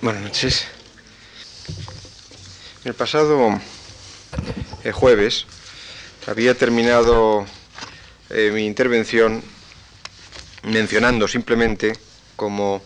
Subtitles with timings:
[0.00, 0.64] Buenas noches.
[2.84, 3.60] El pasado
[4.84, 5.44] eh, jueves
[6.28, 7.44] había terminado
[8.30, 9.42] eh, mi intervención
[10.62, 11.94] mencionando simplemente
[12.36, 12.80] como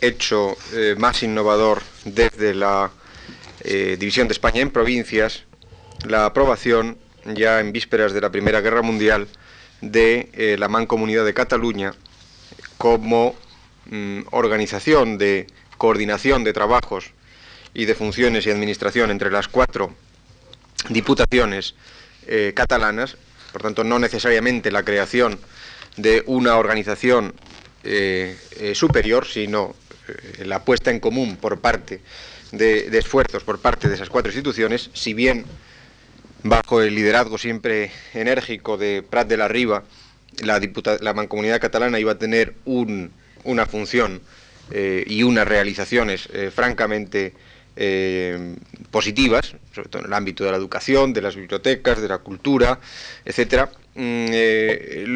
[0.00, 2.92] hecho eh, más innovador desde la
[3.64, 5.44] División de España en provincias
[6.04, 9.26] la aprobación ya en vísperas de la Primera Guerra Mundial
[9.80, 11.94] de la Mancomunidad de Cataluña
[12.76, 13.34] como
[13.86, 15.46] mm, organización de
[15.76, 17.12] coordinación de trabajos
[17.74, 19.94] y de funciones y administración entre las cuatro
[20.88, 21.74] diputaciones
[22.26, 23.16] eh, catalanas,
[23.52, 25.38] por tanto no necesariamente la creación
[25.96, 27.34] de una organización
[27.82, 29.74] eh, eh, superior, sino
[30.38, 32.00] la puesta en común por parte
[32.52, 35.44] de, esfuerzos por parte de esas cuatro instituciones, si bien
[36.42, 39.84] bajo el liderazgo siempre enérgico de Prat de la Riva,
[40.42, 40.60] la,
[41.00, 44.20] la mancomunidad catalana iba a tener una función
[44.70, 47.34] eh, y unas realizaciones eh, francamente
[47.76, 48.56] eh,
[48.90, 52.78] positivas, sobre todo en el ámbito de la educación, de las bibliotecas, de la cultura,
[53.24, 53.70] etcétera.
[53.94, 54.26] Mm,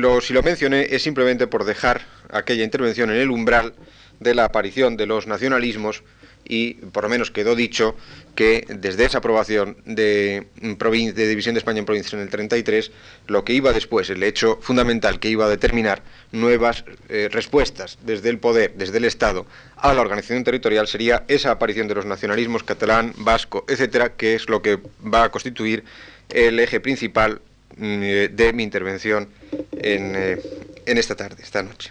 [0.01, 3.75] lo, si lo mencioné es simplemente por dejar aquella intervención en el umbral
[4.21, 6.03] de la aparición de los nacionalismos
[6.49, 7.95] y por lo menos quedó dicho
[8.35, 12.91] que desde esa aprobación de, de División de España en provincias en el 33,
[13.27, 18.31] lo que iba después, el hecho fundamental que iba a determinar nuevas eh, respuestas desde
[18.31, 22.65] el poder, desde el Estado, a la organización territorial, sería esa aparición de los nacionalismos
[22.65, 25.85] catalán, vasco, etcétera, que es lo que va a constituir
[26.31, 27.41] el eje principal
[27.77, 29.29] mm, de mi intervención
[29.73, 30.39] en, eh,
[30.87, 31.91] en esta tarde, esta noche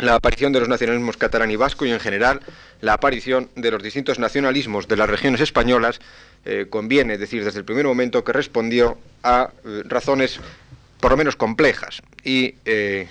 [0.00, 2.40] la aparición de los nacionalismos catalán y vasco y en general
[2.80, 6.00] la aparición de los distintos nacionalismos de las regiones españolas
[6.44, 10.40] eh, conviene decir desde el primer momento que respondió a eh, razones
[11.00, 13.08] por lo menos complejas y eh,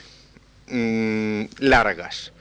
[0.67, 2.33] mm, largas.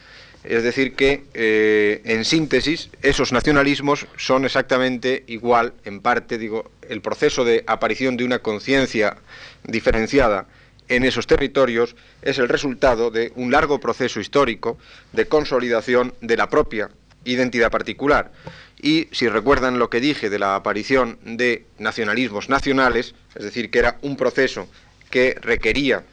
[0.45, 7.45] Es decir, que en síntesis esos nacionalismos son exactamente igual, en parte, digo, el proceso
[7.45, 9.19] de aparición de una conciencia
[9.65, 10.47] diferenciada
[10.88, 14.78] en esos territorios es el resultado de un largo proceso histórico
[15.12, 16.91] de consolidación de la propia
[17.25, 18.32] identidad particular.
[18.81, 23.81] Y si recuerdan lo que dije de la aparición de nacionalismos nacionales, es decir, que
[23.81, 24.69] era un proceso
[25.10, 26.04] que requería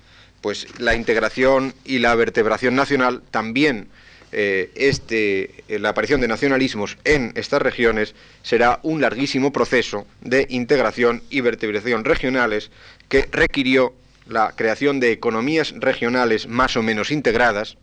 [0.42, 3.88] pues la integración y la vertebración nacional, también
[4.32, 10.46] eh, este, eh, la aparición de nacionalismos en estas regiones será un larguísimo proceso de
[10.50, 12.70] integración y vertebración regionales
[13.08, 13.94] que requirió
[14.28, 17.78] la creación de economías regionales más o menos integradas,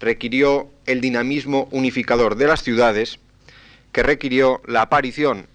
[0.00, 3.18] requirió el dinamismo unificador de las ciudades,
[3.92, 5.46] que requirió la aparición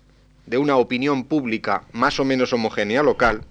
[0.45, 3.41] de una opinión pública más o menos homogénea local,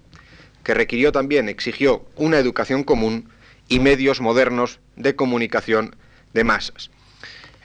[0.64, 3.28] que requirió también, exigió una educación común
[3.68, 5.96] y medios modernos de comunicación
[6.32, 6.90] de masas.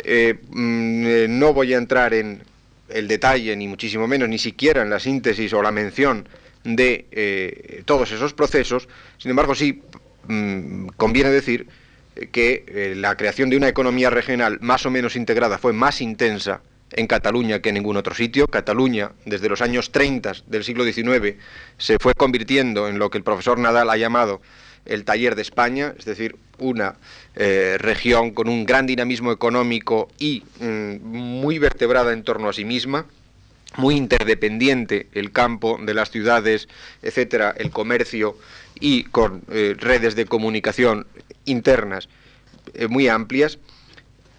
[0.03, 2.43] Eh, mm, eh, no voy a entrar en
[2.89, 6.27] el detalle, ni muchísimo menos, ni siquiera en la síntesis o la mención
[6.63, 8.87] de eh, todos esos procesos.
[9.17, 9.81] Sin embargo, sí
[10.27, 11.67] mm, conviene decir
[12.31, 16.61] que eh, la creación de una economía regional más o menos integrada fue más intensa
[16.91, 18.47] en Cataluña que en ningún otro sitio.
[18.47, 21.35] Cataluña, desde los años 30 del siglo XIX,
[21.77, 24.41] se fue convirtiendo en lo que el profesor Nadal ha llamado
[24.85, 26.95] el taller de España, es decir, una
[27.35, 32.65] eh, región con un gran dinamismo económico y mm, muy vertebrada en torno a sí
[32.65, 33.05] misma,
[33.77, 36.67] muy interdependiente el campo de las ciudades,
[37.01, 38.37] etcétera, el comercio
[38.79, 41.07] y con eh, redes de comunicación
[41.45, 42.09] internas
[42.73, 43.59] eh, muy amplias.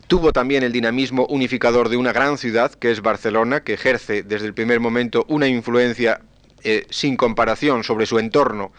[0.06, 4.46] Tuvo también el dinamismo unificador de una gran ciudad, que es Barcelona, que ejerce desde
[4.46, 6.20] el primer momento una influencia
[6.64, 8.72] eh, sin comparación sobre su entorno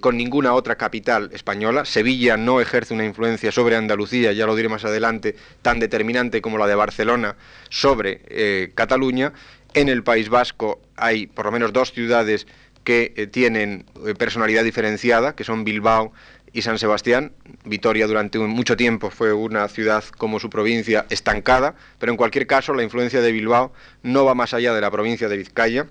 [0.00, 1.84] con ninguna otra capital española.
[1.84, 6.58] Sevilla no ejerce una influencia sobre Andalucía, ya lo diré más adelante, tan determinante como
[6.58, 7.36] la de Barcelona
[7.68, 9.32] sobre Cataluña,
[9.74, 12.46] en el País Vasco hay por lo menos dos ciudades
[12.84, 16.12] que eh, tienen eh, personalidad diferenciada, que son Bilbao
[16.52, 17.32] y San Sebastián.
[17.64, 22.74] Vitoria durante mucho tiempo fue una ciudad como su provincia estancada, pero en cualquier caso
[22.74, 23.72] la influencia de Bilbao
[24.02, 25.86] no va más allá de la provincia de Vizcaya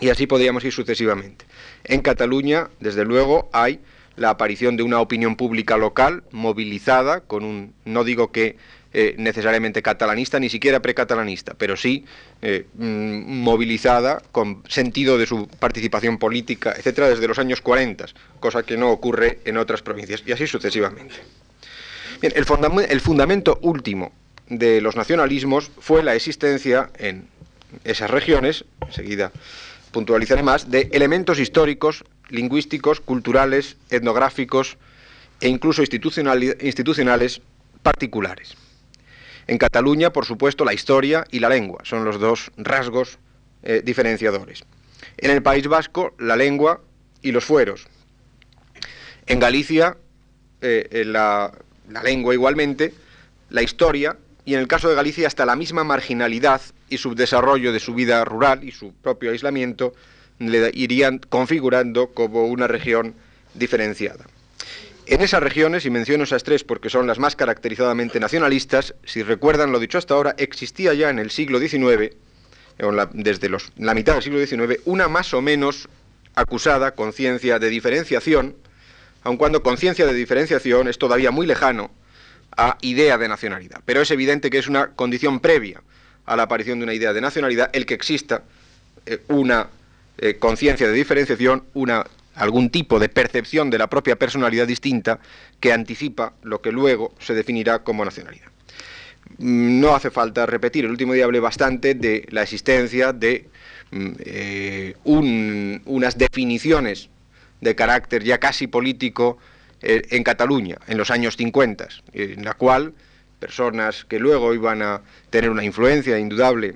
[0.00, 1.44] y así podríamos ir sucesivamente.
[1.84, 3.80] En Cataluña, desde luego, hay
[4.16, 8.56] la aparición de una opinión pública local movilizada con un, no digo que
[8.98, 12.06] eh, necesariamente catalanista, ni siquiera precatalanista, pero sí
[12.40, 18.06] eh, mm, movilizada con sentido de su participación política, etcétera, desde los años 40,
[18.40, 21.14] cosa que no ocurre en otras provincias, y así sucesivamente.
[22.22, 22.46] Bien, el,
[22.88, 24.12] el fundamento último
[24.48, 27.28] de los nacionalismos fue la existencia en
[27.84, 29.30] esas regiones, enseguida
[29.90, 34.78] puntualizaré más, de elementos históricos, lingüísticos, culturales, etnográficos
[35.42, 37.42] e incluso institucionales
[37.82, 38.56] particulares.
[39.46, 43.18] En Cataluña, por supuesto, la historia y la lengua son los dos rasgos
[43.62, 44.64] eh, diferenciadores.
[45.18, 46.80] En el País Vasco, la lengua
[47.22, 47.86] y los fueros.
[49.26, 49.96] En Galicia,
[50.60, 51.52] eh, la,
[51.88, 52.92] la lengua igualmente,
[53.50, 57.80] la historia y en el caso de Galicia hasta la misma marginalidad y subdesarrollo de
[57.80, 59.94] su vida rural y su propio aislamiento
[60.38, 63.14] le irían configurando como una región
[63.54, 64.26] diferenciada.
[65.08, 69.70] En esas regiones, y menciono esas tres porque son las más caracterizadamente nacionalistas, si recuerdan
[69.70, 72.16] lo dicho hasta ahora, existía ya en el siglo XIX,
[73.12, 75.88] desde la mitad del siglo XIX, una más o menos
[76.34, 78.56] acusada conciencia de diferenciación,
[79.22, 81.92] aun cuando conciencia de diferenciación es todavía muy lejano
[82.56, 83.82] a idea de nacionalidad.
[83.84, 85.82] Pero es evidente que es una condición previa
[86.24, 88.42] a la aparición de una idea de nacionalidad el que exista
[89.06, 89.68] eh, una
[90.18, 92.06] eh, conciencia de diferenciación, una,
[92.36, 95.18] algún tipo de percepción de la propia personalidad distinta
[95.58, 98.48] que anticipa lo que luego se definirá como nacionalidad.
[99.38, 103.48] Mm, no hace falta repetir, el último día hablé bastante de la existencia de
[103.90, 107.08] mm, eh, unas definiciones
[107.60, 109.38] de carácter ya casi político
[109.82, 112.92] eh, en Cataluña, en los años 50, en la cual
[113.40, 116.74] personas que luego iban a tener una influencia indudable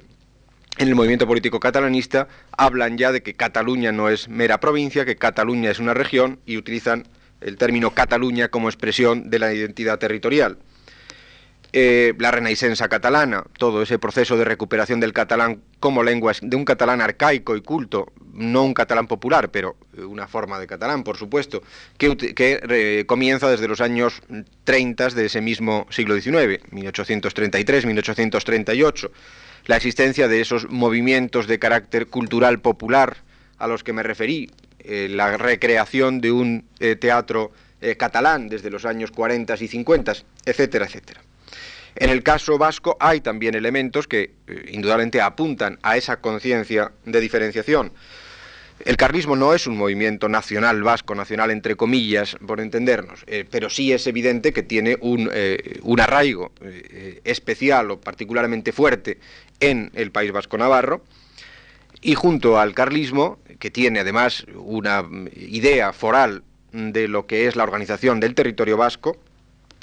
[0.79, 5.17] en el movimiento político catalanista hablan ya de que Cataluña no es mera provincia, que
[5.17, 7.07] Cataluña es una región y utilizan
[7.41, 10.59] el término Cataluña como expresión de la identidad territorial.
[11.73, 16.65] Eh, la Renaissance catalana, todo ese proceso de recuperación del catalán como lengua, de un
[16.65, 21.63] catalán arcaico y culto, no un catalán popular, pero una forma de catalán, por supuesto,
[21.97, 24.21] que, comienza desde los años
[24.65, 29.11] 30 de ese mismo siglo XIX, 1833-1838
[29.67, 33.19] la existencia de esos movimientos de carácter cultural popular
[33.59, 38.71] a los que me referí, eh, la recreación de un eh, teatro eh, catalán desde
[38.71, 40.13] los años 40 y 50,
[40.47, 41.21] etcétera, etcétera.
[41.97, 44.35] En el caso vasco hay también elementos que
[44.69, 47.93] indudablemente apuntan a esa conciencia de diferenciación.
[48.85, 53.69] El carlismo no es un movimiento nacional vasco, nacional entre comillas, por entendernos, eh, pero
[53.69, 59.19] sí es evidente que tiene un, eh, arraigo eh, especial o particularmente fuerte
[59.61, 61.05] en el País Vasco Navarro,
[62.01, 65.05] y junto al carlismo, que tiene además una
[65.37, 66.43] idea foral
[66.73, 69.19] de lo que es la organización del territorio vasco,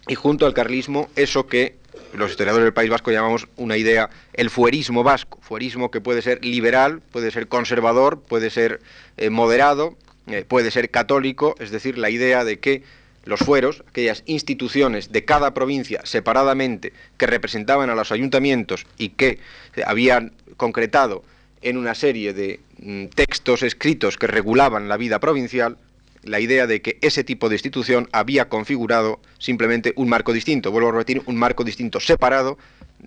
[0.08, 1.76] y junto al carlismo, eso que
[2.14, 6.44] los historiadores del País Vasco llamamos una idea, el fuerismo vasco, fuerismo que puede ser
[6.44, 8.82] liberal, puede ser conservador, puede ser
[9.18, 9.96] eh, moderado,
[10.28, 12.84] eh, puede ser católico, es decir, la idea de que
[13.26, 19.40] los fueros, aquellas instituciones de cada provincia separadamente que representaban a los ayuntamientos y que
[19.86, 21.24] habían concretado
[21.62, 25.78] en una serie de mm, textos escritos que regulaban la vida provincial,
[26.24, 30.72] la idea de que ese tipo de institución había configurado simplemente un marco distinto.
[30.72, 32.58] Vuelvo a repetir, un marco distinto separado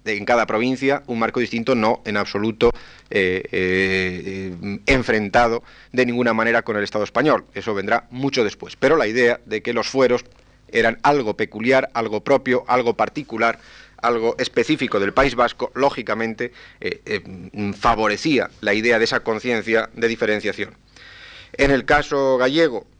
[0.04, 2.70] en cada provincia, un marco distinto no en absoluto
[3.10, 5.62] eh, eh, enfrentado
[5.92, 7.44] de ninguna manera con el Estado español.
[7.54, 8.76] Eso vendrá mucho después.
[8.76, 10.24] Pero la idea de que los fueros
[10.68, 13.58] eran algo peculiar, algo propio, algo particular,
[14.00, 17.20] algo específico del País Vasco, lógicamente eh,
[17.78, 20.74] favorecía la idea de esa conciencia de diferenciación.
[21.52, 22.86] En el caso gallego,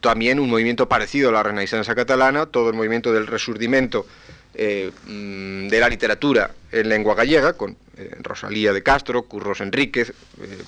[0.00, 4.06] también un movimiento parecido a la Renaissance catalana, todo el movimiento del resurdimento
[4.54, 10.12] eh, mm, de la literatura en lengua gallega, con eh, Rosalía de Castro, Curros Enríquez,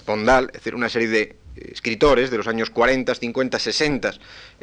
[0.04, 4.14] Pondal, es decir, una serie de escritores de los años 40, 50, 60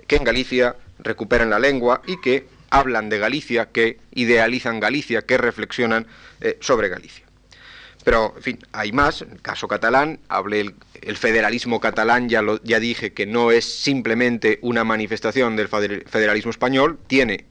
[0.07, 5.37] que en Galicia recuperan la lengua y que hablan de Galicia, que idealizan Galicia, que
[5.37, 6.07] reflexionan
[6.61, 7.28] sobre Galicia.
[8.09, 9.21] Pero, en fin, hay más.
[9.21, 10.73] En el caso catalán, hablé
[11.03, 16.97] el, federalismo catalán, ya, lo, dije que no es simplemente una manifestación del federalismo español,
[17.05, 17.45] tiene,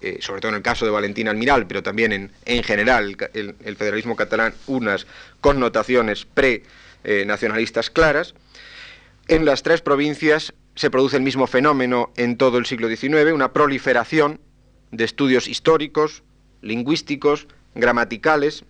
[0.00, 3.76] eh, sobre todo en el caso de Valentín Almiral, pero también en, en general el,
[3.76, 5.06] federalismo catalán, unas
[5.42, 8.34] connotaciones pre-nacionalistas claras.
[9.26, 13.52] En las tres provincias se produce el mismo fenómeno en todo el siglo XIX, una
[13.52, 14.40] proliferación
[14.90, 16.22] de estudios históricos,
[16.62, 18.64] lingüísticos, gramaticales,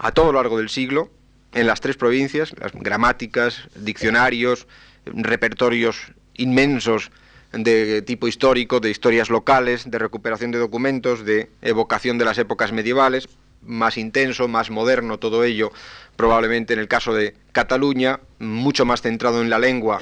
[0.00, 1.10] a todo lo largo del siglo
[1.52, 4.66] en las tres provincias, las gramáticas, diccionarios,
[5.04, 7.10] repertorios inmensos
[7.52, 12.72] de tipo histórico, de historias locales, de recuperación de documentos, de evocación de las épocas
[12.72, 13.28] medievales,
[13.62, 15.70] más intenso, más moderno, todo ello
[16.16, 20.00] probablemente en el caso de Cataluña, mucho más centrado en la lengua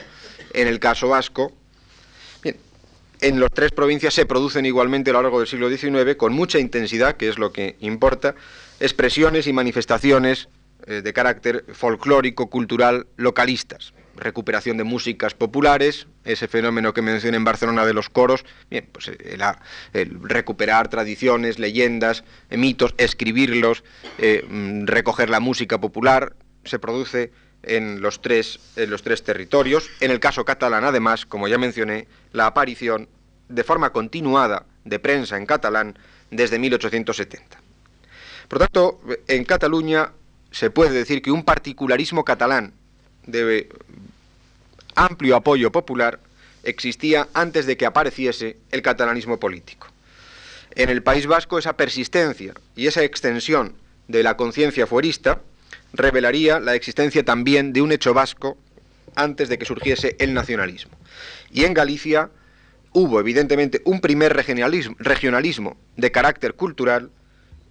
[0.55, 1.53] en el caso vasco.
[3.21, 6.61] En las tres provincias se producen igualmente a lo largo del siglo XIX con mucha
[6.61, 8.37] intensidad, que es lo que importa,
[8.81, 10.49] expresiones y manifestaciones
[10.87, 17.45] eh, de carácter folclórico, cultural, localistas, recuperación de músicas populares, ese fenómeno que mencioné en
[17.45, 23.85] Barcelona de los coros, bien, pues el, recuperar tradiciones, leyendas, mitos, escribirlos,
[24.19, 27.33] mm, recoger la música popular, se produce
[27.63, 29.91] en los, tres, en los tres territorios.
[30.01, 33.09] En el caso catalán, además, como ya mencioné, la aparición
[33.49, 35.99] de forma continuada de prensa en catalán
[36.31, 37.68] desde 1870.
[38.49, 40.13] Por tanto, en Cataluña
[40.51, 42.73] se puede decir que un particularismo catalán
[43.27, 43.69] de
[44.95, 46.19] amplio apoyo popular
[46.65, 49.87] existía antes de que apareciese el catalanismo político.
[50.75, 53.75] En el País Vasco esa persistencia y esa extensión
[54.07, 55.41] de la conciencia fuerista
[55.93, 58.57] revelaría la existencia también de un hecho vasco
[59.15, 60.93] antes de que surgiese el nacionalismo.
[61.51, 62.31] Y en Galicia
[62.93, 67.11] hubo evidentemente un primer regionalismo, regionalismo de carácter cultural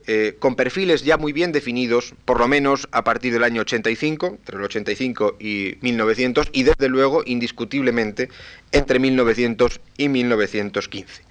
[0.07, 4.27] eh, con perfiles ya muy bien definidos, por lo menos a partir del año 85,
[4.27, 8.29] entre el 85 y 1900, y desde luego, indiscutiblemente,
[8.71, 11.23] entre 1900 y 1915.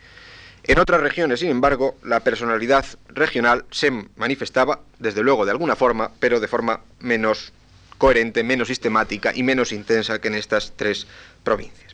[0.65, 6.11] En otras regiones, sin embargo, la personalidad regional se manifestaba, desde luego, de alguna forma,
[6.19, 7.53] pero de forma menos
[7.99, 11.07] coherente, menos sistemática y menos intensa que en estas tres
[11.45, 11.86] provincias.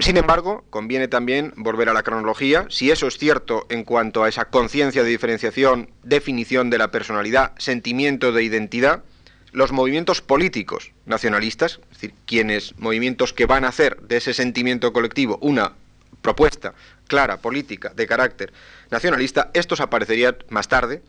[0.00, 2.66] Sin embargo, conviene también volver a la cronología.
[2.70, 7.52] Si eso es cierto en cuanto a esa conciencia de diferenciación, definición de la personalidad,
[7.58, 9.04] sentimiento de identidad,
[9.52, 14.92] los movimientos políticos nacionalistas, es decir, quienes, movimientos que van a hacer de ese sentimiento
[14.92, 15.74] colectivo una
[16.22, 16.74] propuesta
[17.06, 18.52] clara, política, de carácter
[18.90, 21.02] nacionalista, estos aparecerían más tarde,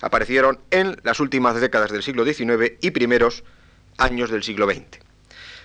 [0.00, 3.44] aparecieron en las últimas décadas del siglo XIX y primeros
[3.98, 5.00] años del siglo XX.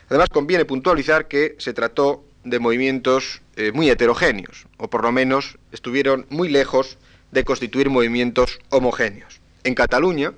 [0.09, 5.57] Además, conviene puntualizar que se trató de movimientos eh, muy heterogéneos, o por lo menos
[5.71, 6.97] estuvieron muy lejos
[7.31, 9.39] de constituir movimientos homogéneos.
[9.63, 10.33] En Cataluña,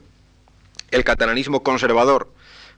[0.91, 2.31] el catalanismo conservador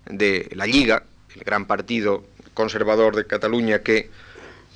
[0.06, 1.04] de la Liga,
[1.36, 4.10] el gran partido conservador de Cataluña que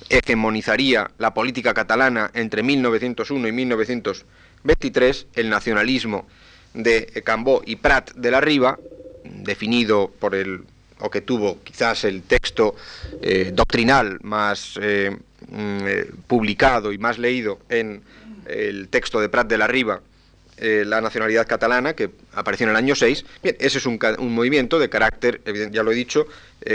[0.08, 6.26] hegemonizaría la política catalana entre 1901 y 1923, el nacionalismo
[6.74, 8.78] de Cambó y Prat de la Riva,
[9.24, 10.64] definido por el
[11.00, 12.76] o que tuvo quizás el texto
[13.22, 18.02] eh, doctrinal más eh, mm, eh, publicado y más leído en
[18.46, 20.00] el texto de Prat de la Riva,
[20.62, 23.24] la nacionalidad catalana, que apareció en el año 6.
[23.42, 25.40] Bien, ese es un, un movimiento de carácter,
[25.70, 26.26] ya lo he dicho,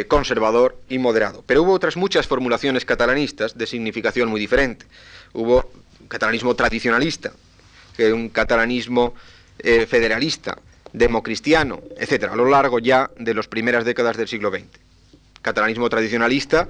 [0.08, 1.44] conservador y moderado.
[1.46, 4.88] Pero hubo otras muchas formulaciones catalanistas de significación muy diferente.
[5.34, 5.70] Hubo
[6.08, 7.34] catalanismo tradicionalista,
[7.96, 9.14] que un catalanismo
[9.60, 10.58] federalista,
[10.98, 14.64] democristiano, etcétera, a lo largo ya de las primeras décadas del siglo XX.
[15.42, 16.70] Catalanismo tradicionalista,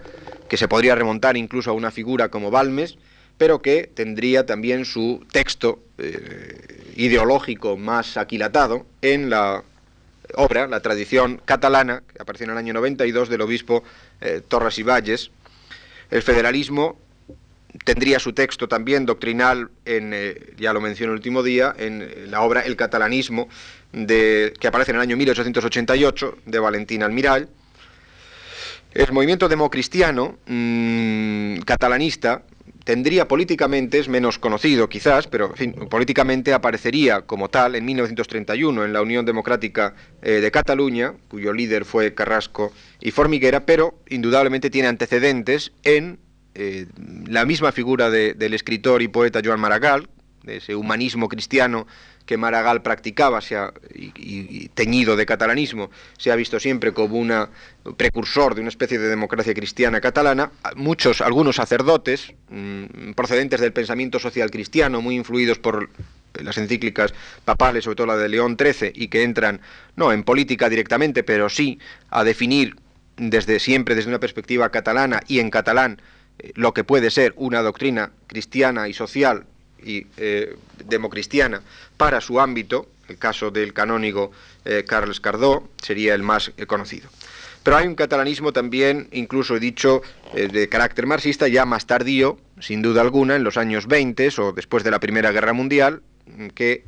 [0.50, 2.98] que se podría remontar incluso a una figura como Balmes,
[3.38, 9.64] pero que tendría también su texto eh, ideológico más aquilatado en la
[10.36, 13.84] obra, la tradición catalana, que apareció en el año 92 del obispo
[14.22, 15.32] eh, Torres y Valles.
[16.10, 16.98] El federalismo
[17.84, 22.42] tendría su texto también doctrinal, en, eh, ya lo mencioné el último día, en la
[22.42, 23.50] obra El catalanismo,
[23.96, 27.50] de, que aparece en el año 1888, de Valentín Almiral.
[28.94, 32.44] El movimiento democristiano mm, catalanista
[32.84, 35.54] tendría políticamente, es menos conocido quizás, pero
[35.90, 41.84] políticamente aparecería como tal en 1931 en la Unión Democrática eh, de Cataluña, cuyo líder
[41.84, 42.72] fue Carrasco
[43.02, 46.20] y Formiguera, pero indudablemente tiene antecedentes en
[46.54, 46.86] eh,
[47.28, 50.08] la misma figura del escritor y poeta Joan Maragall,
[50.44, 51.88] de ese humanismo cristiano
[52.26, 53.40] que Maragall practicaba
[53.94, 57.48] y, teñido de catalanismo, se ha visto siempre como un
[57.98, 60.52] precursor de una especie de democracia cristiana catalana.
[60.76, 65.90] Muchos, algunos sacerdotes mm, procedentes del pensamiento social cristiano, muy influidos por
[66.34, 67.14] las encíclicas
[67.46, 69.62] papales, sobre todo la de León XIII, y que entran
[69.96, 71.80] no en política directamente, pero sí
[72.10, 72.76] a definir
[73.18, 76.02] desde siempre desde una perspectiva catalana y en catalán
[76.40, 79.46] eh, lo que puede ser una doctrina cristiana y social
[79.86, 81.62] y eh, democristiana
[81.96, 84.32] para su ámbito, el caso del canónigo
[84.66, 87.10] eh, Carles Cardó sería el más eh, conocido.
[87.64, 90.04] Pero hay un catalanismo también, incluso he dicho,
[90.36, 94.84] de carácter marxista, ya más tardío, sin duda alguna, en los años 20 o después
[94.84, 96.04] de la Primera Guerra Mundial,
[96.54, 96.84] que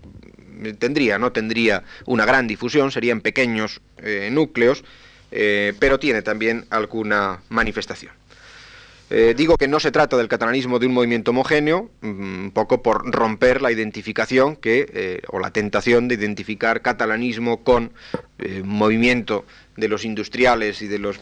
[0.77, 3.82] tendría, no tendría una gran difusión, serían pequeños
[4.30, 4.84] núcleos,
[5.32, 8.12] pero tiene también alguna manifestación.
[9.10, 12.82] Eh, digo que no se trata del catalanismo de un movimiento homogéneo, mm, un poco
[12.82, 17.94] por romper la identificación que, eh, o la tentación de identificar catalanismo con
[18.40, 19.46] eh, movimiento
[19.78, 21.20] de los industriales y de los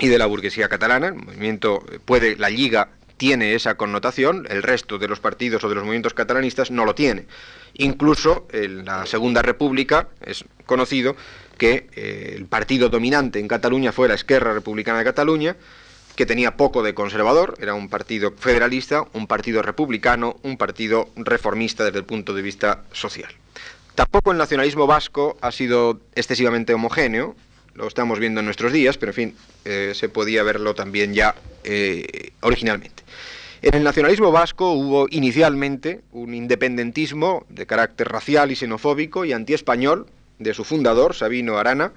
[0.00, 1.08] y de la burguesía catalana.
[1.08, 5.74] El movimiento puede, la Liga tiene esa connotación, el resto de los partidos o de
[5.74, 7.26] los movimientos catalanistas no lo tiene.
[7.74, 11.16] Incluso en la Segunda República es conocido
[11.56, 15.56] que el partido dominante en Cataluña fue la Esquerra Republicana de Cataluña,
[16.18, 21.84] que tenía poco de conservador, era un partido federalista, un partido republicano, un partido reformista
[21.84, 23.30] desde el punto de vista social.
[23.94, 27.36] Tampoco el nacionalismo vasco ha sido excesivamente homogéneo,
[27.74, 31.36] lo estamos viendo en nuestros días, pero en fin, eh, se podía verlo también ya
[31.62, 33.04] eh, originalmente.
[33.62, 40.08] En el nacionalismo vasco hubo inicialmente un independentismo de carácter racial y xenofóbico y antiespañol
[40.40, 41.92] de su fundador, Sabino Arana,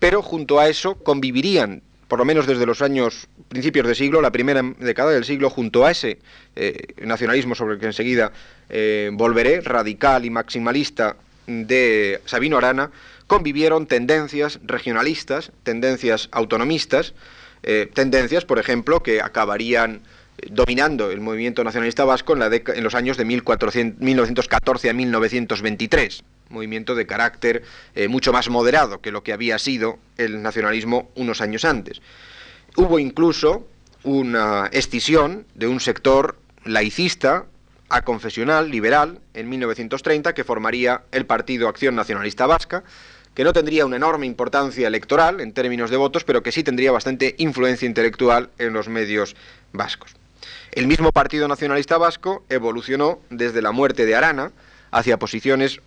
[0.00, 4.32] pero junto a eso convivirían, por lo menos desde los años principios de siglo, la
[4.32, 6.18] primera década del siglo, junto a ese
[6.56, 8.32] eh, nacionalismo sobre el que enseguida
[8.68, 11.14] eh, volveré, radical y maximalista
[11.46, 12.90] de Sabino Arana,
[13.28, 17.14] convivieron tendencias regionalistas, tendencias autonomistas,
[17.62, 20.00] eh, tendencias, por ejemplo, que acabarían
[20.48, 26.94] dominando el movimiento nacionalista vasco en, la en los años de 1914 a 1923, movimiento
[26.94, 27.62] de carácter
[27.94, 32.02] eh, mucho más moderado que lo que había sido el nacionalismo unos años antes.
[32.76, 33.66] Hubo incluso
[34.04, 37.46] una escisión de un sector laicista
[37.88, 42.84] a confesional liberal en 1930 que formaría el Partido Acción Nacionalista Vasca,
[43.34, 46.92] que no tendría una enorme importancia electoral en términos de votos, pero que sí tendría
[46.92, 49.34] bastante influencia intelectual en los medios
[49.72, 50.14] vascos.
[50.72, 54.52] El mismo Partido Nacionalista Vasco evolucionó desde la muerte de Arana
[54.92, 55.80] hacia posiciones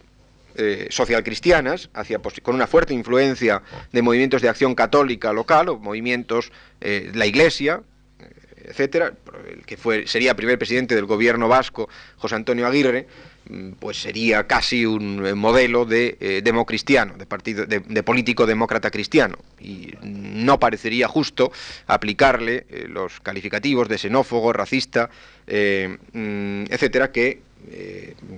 [0.56, 6.52] eh, socialcristianas, hacia, con una fuerte influencia de movimientos de acción católica local o movimientos
[6.82, 7.82] eh, la Iglesia,
[8.20, 8.26] eh,
[8.70, 9.14] etcétera,
[9.50, 13.08] el que fue, sería primer presidente del gobierno vasco, José Antonio Aguirre,
[13.50, 18.90] Mm, pues sería casi un eh, modelo de eh, democristiano, de, partido, de, político demócrata
[18.90, 19.38] cristiano.
[19.60, 21.52] Y no parecería justo
[21.88, 25.10] aplicarle los calificativos de xenófobo, racista,
[25.48, 27.42] mm, etcétera, que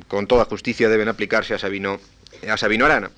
[0.07, 1.99] con toda justicia deben aplicarse a Sabino,
[2.49, 3.11] a Sabino Arana.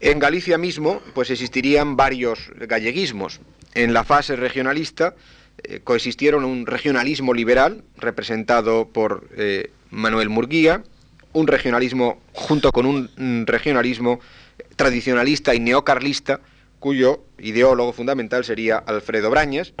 [0.00, 3.40] En Galicia mismo, pues existirían varios galleguismos.
[3.74, 5.14] En la fase regionalista
[5.84, 9.28] coexistieron un regionalismo liberal, representado por
[9.90, 10.82] Manuel Murguía,
[11.32, 14.20] un regionalismo junto con un regionalismo
[14.76, 16.40] tradicionalista y neocarlista,
[16.78, 19.74] cuyo ideólogo fundamental sería Alfredo Brañas,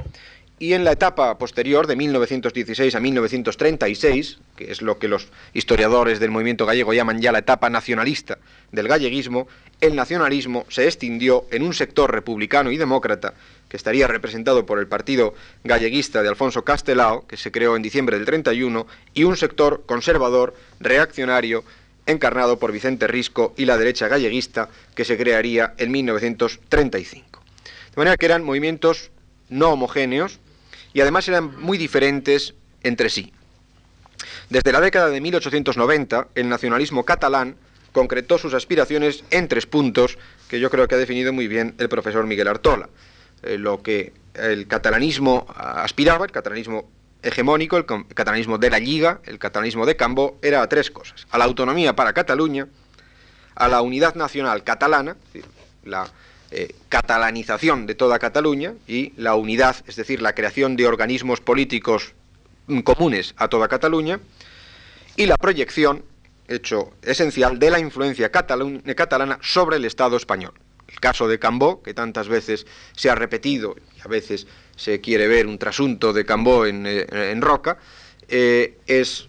[0.62, 6.20] y en la etapa posterior, de 1916 a 1936, que es lo que los historiadores
[6.20, 8.36] del movimiento gallego llaman ya la etapa nacionalista
[8.70, 9.48] del galleguismo,
[9.80, 13.32] el nacionalismo se extindió en un sector republicano y demócrata
[13.70, 15.32] que estaría representado por el partido
[15.64, 20.54] galleguista de Alfonso Castelao, que se creó en diciembre del 31, y un sector conservador,
[20.78, 21.64] reaccionario,
[22.04, 27.40] encarnado por Vicente Risco y la derecha galleguista, que se crearía en 1935.
[27.92, 29.10] De manera que eran movimientos
[29.48, 30.38] no homogéneos
[30.92, 33.32] y además eran muy diferentes entre sí.
[34.48, 37.56] Desde la década de 1890, el nacionalismo catalán
[37.92, 41.88] concretó sus aspiraciones en tres puntos que yo creo que ha definido muy bien el
[41.88, 42.88] profesor Miguel Artola.
[43.42, 46.88] Eh, lo que el catalanismo aspiraba, el catalanismo
[47.22, 51.26] hegemónico, el catalanismo de la Liga, el catalanismo de Cambó, era a tres cosas.
[51.30, 52.68] A la autonomía para Cataluña,
[53.54, 55.16] a la unidad nacional catalana,
[55.84, 56.08] la
[56.50, 62.14] eh, catalanización de toda Cataluña y la unidad, es decir, la creación de organismos políticos
[62.84, 64.20] comunes a toda Cataluña,
[65.16, 66.04] y la proyección,
[66.48, 70.54] hecho esencial, de la influencia catalana sobre el Estado español.
[70.88, 75.28] El caso de Cambó, que tantas veces se ha repetido y a veces se quiere
[75.28, 77.78] ver un trasunto de Cambó en, eh, Roca,
[78.28, 79.28] eh, es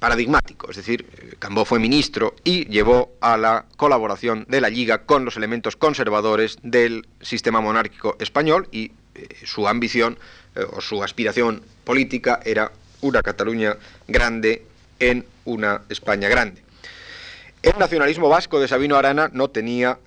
[0.00, 5.24] paradigmático, es decir, Cambó fue ministro y llevó a la colaboración de la Liga con
[5.24, 10.18] los elementos conservadores del sistema monárquico español y eh, su ambición
[10.72, 13.76] o su aspiración política era una Cataluña
[14.08, 14.66] grande
[14.98, 16.62] en una España grande.
[17.62, 19.98] El nacionalismo vasco de Sabino Arana no tenía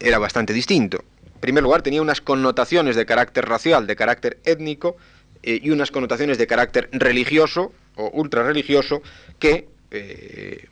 [0.00, 1.04] era bastante distinto.
[1.34, 4.96] En primer lugar, tenía unas connotaciones de carácter racial, de carácter étnico
[5.42, 9.02] eh, y unas connotaciones de carácter religioso o ultrarreligioso
[9.38, 10.66] que eh,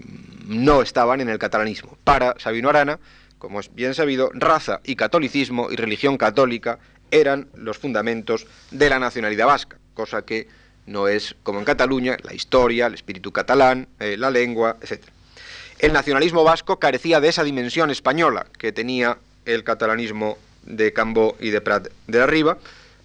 [0.46, 1.96] no estaban en el catalanismo.
[2.04, 2.98] Para Sabino Arana,
[3.38, 6.78] como es bien sabido, raza y catolicismo y religión católica
[7.10, 10.48] eran los fundamentos de la nacionalidad vasca, cosa que
[10.86, 15.02] no es como en Cataluña, la historia, el espíritu catalán, eh, la lengua, etc.
[15.78, 21.50] El nacionalismo vasco carecía de esa dimensión española que tenía el catalanismo de Cambó y
[21.50, 22.58] de Prat de Arriba.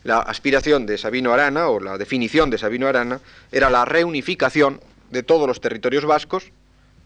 [0.10, 5.22] La aspiración de Sabino Arana, o la definición de Sabino Arana, era la reunificación de
[5.22, 6.52] todos los territorios vascos,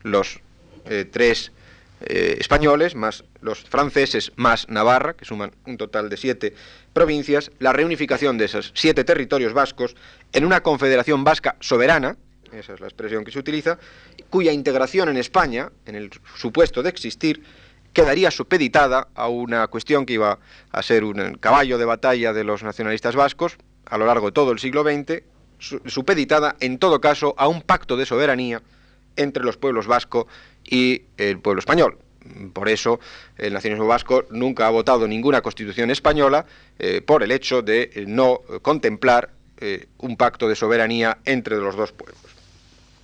[0.04, 0.40] los
[0.86, 1.52] eh, tres
[2.00, 6.56] eh, españoles, más los franceses, más Navarra, que suman un total de siete
[6.94, 9.98] provincias, la reunificación de esos siete territorios vascos
[10.32, 12.16] en una confederación vasca soberana,
[12.54, 13.80] esa es la expresión que se utiliza,
[14.30, 17.44] cuya integración en España, en el supuesto de existir,
[17.94, 20.40] quedaría supeditada a una cuestión que iba
[20.72, 24.52] a ser un caballo de batalla de los nacionalistas vascos, a lo largo de todo
[24.52, 25.24] el siglo XX,
[25.86, 28.62] supeditada en todo caso a un pacto de soberanía
[29.16, 30.28] entre los pueblos vasco
[30.64, 31.98] y el pueblo español.
[32.54, 33.00] Por eso
[33.38, 36.46] el nacionalismo vasco nunca ha votado ninguna constitución española
[36.80, 41.92] eh, por el hecho de no contemplar eh, un pacto de soberanía entre los dos
[41.92, 42.18] pueblos.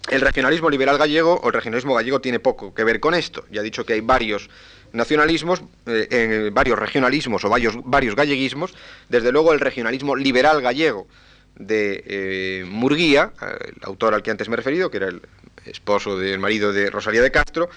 [0.09, 3.45] El regionalismo liberal gallego o el regionalismo gallego tiene poco que ver con esto.
[3.51, 4.49] Ya he dicho que hay varios
[4.93, 8.73] nacionalismos, eh, varios regionalismos o varios, varios galleguismos.
[9.07, 11.07] Desde luego el regionalismo liberal gallego
[11.55, 15.21] de eh, Murguía, el autor al que antes me he referido, que era el
[15.65, 17.69] esposo del marido de Rosalía de Castro,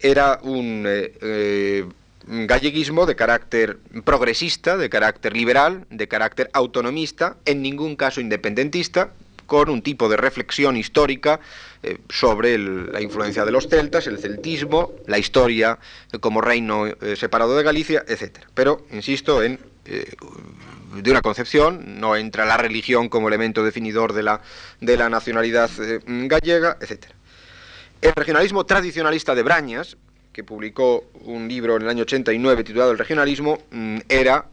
[0.00, 1.84] era un eh,
[2.26, 9.12] galleguismo de carácter progresista, de carácter liberal, de carácter autonomista, en ningún caso independentista,
[9.46, 11.40] con un tipo de reflexión histórica
[11.82, 15.78] eh, sobre la influencia de los celtas, el celtismo, la historia
[16.20, 18.38] como reino eh, separado de Galicia, etc.
[18.54, 20.14] Pero, insisto, en eh,
[20.94, 24.42] de una concepción, no entra la religión como elemento definidor de la,
[24.80, 25.70] de la nacionalidad
[26.06, 27.06] gallega, etc.
[28.02, 29.96] El regionalismo tradicionalista de Brañas,
[30.32, 34.46] que publicó un libro en el año 89 titulado El regionalismo, mm, era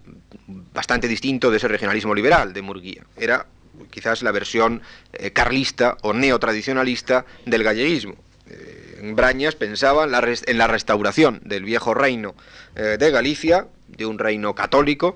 [0.73, 3.03] bastante distinto de ese regionalismo liberal de Murguía.
[3.17, 3.45] Era
[3.91, 4.81] quizás la versión
[5.13, 8.15] eh, carlista o neotradicionalista del galleguismo.
[8.49, 12.35] Eh, Brañas pensaba en la, restauración del viejo reino
[12.75, 15.15] eh, de Galicia, de un reino católico,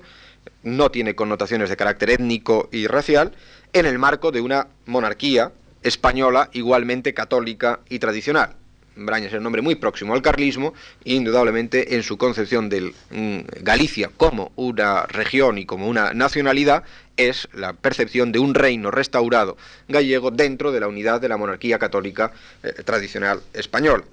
[0.62, 3.32] no tiene connotaciones de carácter étnico y racial,
[3.72, 8.56] en el marco de una monarquía española igualmente católica y tradicional.
[8.96, 10.72] Brañas es un nombre muy próximo al carlismo
[11.04, 16.84] e indudablemente en su concepción de mm, Galicia como una región y como una nacionalidad
[17.16, 19.56] es la percepción de un reino restaurado
[19.88, 24.04] gallego dentro de la unidad de la monarquía católica eh, tradicional española.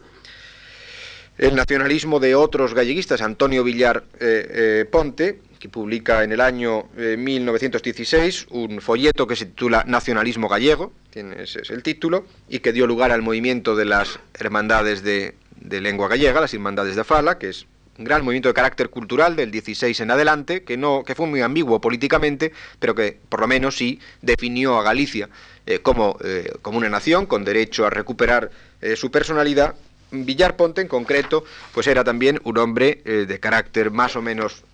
[1.38, 6.86] El nacionalismo de otros galleguistas, Antonio Villar eh, eh, Ponte, que publica en el año
[6.96, 12.88] 1916 un folleto que se titula Nacionalismo Gallego, ese es el título, y que dio
[12.88, 17.50] lugar al movimiento de las hermandades de, de lengua gallega, las hermandades de Fala, que
[17.50, 21.42] es gran movimiento de carácter cultural del 16 en adelante, que, no, que fue muy
[21.42, 25.30] ambiguo políticamente, pero que por lo menos sí definió a Galicia
[25.66, 28.52] eh, como, eh, como una nación con derecho a recuperar
[28.82, 29.76] eh, su personalidad
[30.12, 34.66] Villar Ponte en concreto, pues era también un hombre de carácter más o menos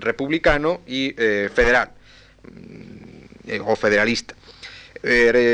[0.00, 1.90] republicano y federal
[3.66, 4.34] o federalista.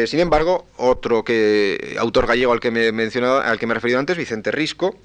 [0.06, 3.74] sin embargo, otro que autor gallego al que me he mencionado, al que me he
[3.74, 4.96] referido antes, Vicente Risco,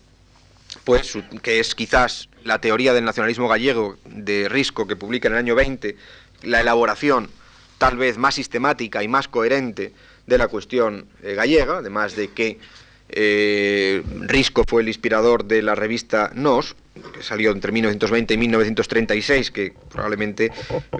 [0.83, 5.39] pues que es quizás la teoría del nacionalismo gallego de Risco que publica en el
[5.39, 5.95] año 20
[6.43, 7.29] la elaboración
[7.77, 9.93] tal vez más sistemática y más coherente
[10.27, 12.59] de la cuestión gallega, además de que
[13.09, 16.75] eh, Risco fue el inspirador de la revista Nos,
[17.13, 20.51] que salió entre 1920 y 1936, que probablemente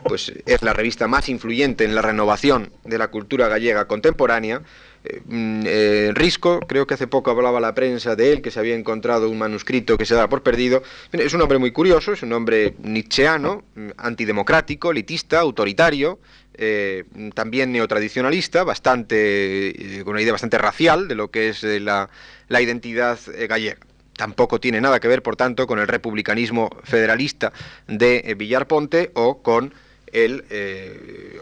[0.03, 4.61] pues, es la revista más influyente en la renovación de la cultura gallega contemporánea.
[5.03, 8.59] Eh, mm, eh, Risco, creo que hace poco hablaba la prensa de él, que se
[8.59, 10.83] había encontrado un manuscrito que se daba por perdido.
[11.11, 16.19] Es un hombre muy curioso, es un hombre nietzscheano, mm, antidemocrático, elitista, autoritario,
[16.61, 21.79] eh, también neotradicionalista, bastante, eh, con una idea bastante racial de lo que es eh,
[21.79, 22.09] la,
[22.49, 23.17] identidad
[23.47, 23.77] gallega.
[24.17, 27.53] Tampoco tiene nada que ver, por tanto, con el republicanismo federalista
[27.87, 29.73] de Villar Ponte o con,
[30.11, 30.43] el,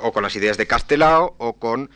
[0.02, 1.90] o con las ideas de Castelao o con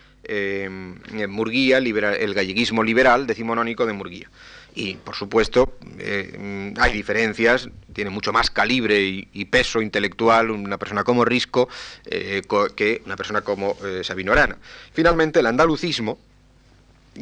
[1.27, 4.29] Murguía, el galleguismo liberal decimonónico de Murguía
[4.75, 11.03] y por supuesto eh, hay diferencias, tiene mucho más calibre y, peso intelectual una persona
[11.03, 11.67] como Risco
[12.05, 12.41] eh,
[12.75, 14.57] que una persona como eh, Sabino Arana.
[14.93, 16.17] Finalmente, el andalucismo,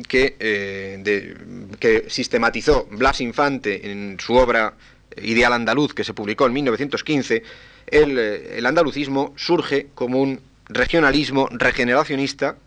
[0.08, 0.36] que,
[1.80, 4.76] que sistematizó Blas Infante en su obra
[5.18, 7.42] Ideal Andaluz, que se publicó en 1915,
[7.88, 12.58] el, el andalucismo surge como un regionalismo regeneracionista,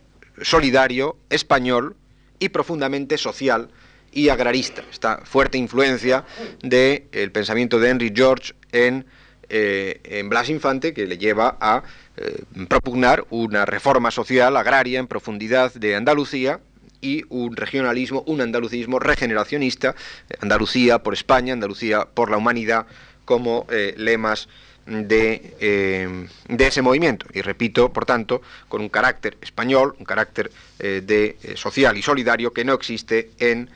[0.42, 1.95] solidario, español
[2.40, 3.68] y profundamente social,
[4.12, 4.83] y agrarista.
[4.90, 6.25] Esta fuerte influencia
[6.62, 9.07] del pensamiento de Henry George en,
[9.48, 11.83] eh, en, Blas Infante, que le lleva a
[12.16, 16.61] eh, propugnar una reforma social agraria en profundidad de Andalucía
[17.01, 19.96] y un regionalismo, un andalucismo regeneracionista,
[20.40, 22.87] Andalucía por España, Andalucía por la humanidad,
[23.25, 24.48] como eh, lemas
[24.87, 27.27] de, de, ese movimiento.
[27.33, 32.64] Y repito, por tanto, con un carácter español, un carácter de, social y solidario que
[32.64, 33.70] no existe en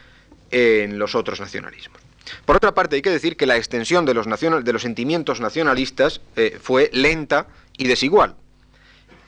[0.50, 2.00] en los otros nacionalismos.
[2.44, 6.20] Por otra parte, hay que decir que la extensión de los, de los sentimientos nacionalistas
[6.36, 8.34] eh, fue lenta y desigual.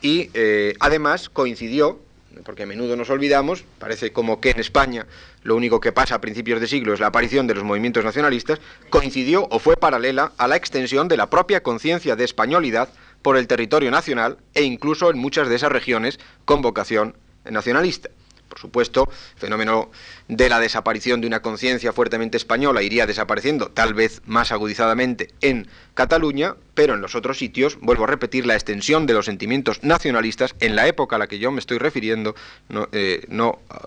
[0.01, 1.99] Y eh, además coincidió,
[2.45, 5.05] porque a menudo nos olvidamos, parece como que en España
[5.43, 8.59] lo único que pasa a principios de siglo es la aparición de los movimientos nacionalistas,
[8.89, 12.89] coincidió o fue paralela a la extensión de la propia conciencia de españolidad
[13.21, 17.15] por el territorio nacional e incluso en muchas de esas regiones con vocación
[17.49, 18.09] nacionalista.
[18.49, 19.91] Por supuesto, el fenómeno
[20.27, 25.67] de la desaparición de una conciencia fuertemente española iría desapareciendo, tal vez más agudizadamente, en
[25.93, 30.55] Cataluña, pero en los otros sitios, vuelvo a repetir, la extensión de los sentimientos nacionalistas
[30.59, 32.35] en la época a la que yo me estoy refiriendo,
[32.69, 33.27] no, eh,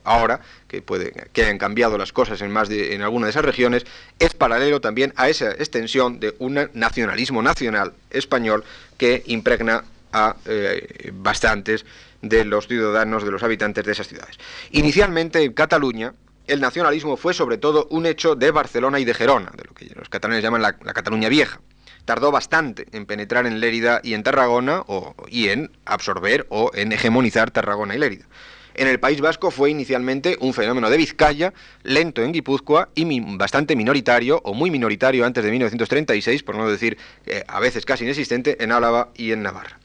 [0.04, 3.44] ahora, que puede que hayan cambiado las cosas en más de, en alguna de esas
[3.44, 3.84] regiones,
[4.18, 8.64] es paralelo también a esa extensión de un nacionalismo nacional español
[8.96, 11.84] que impregna a eh, bastantes
[12.22, 14.38] de los ciudadanos, de los habitantes de esas ciudades.
[14.70, 16.14] Inicialmente en Cataluña,
[16.46, 19.86] el nacionalismo fue sobre todo un hecho de Barcelona y de Gerona, de lo que
[19.94, 21.60] los catalanes llaman la, Cataluña vieja.
[22.04, 26.92] Tardó bastante en penetrar en Lérida y en Tarragona o, y en absorber o en
[26.92, 28.26] hegemonizar Tarragona y Lérida.
[28.74, 33.76] En el País Vasco fue inicialmente un fenómeno de Vizcaya, lento en Guipúzcoa y bastante
[33.76, 38.62] minoritario o muy minoritario antes de 1936, por no decir eh, a veces casi inexistente,
[38.64, 39.78] en Álava y en Navarra.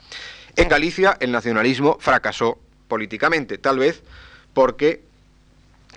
[0.58, 4.02] En Galicia el nacionalismo fracasó políticamente, tal vez
[4.56, 5.02] porque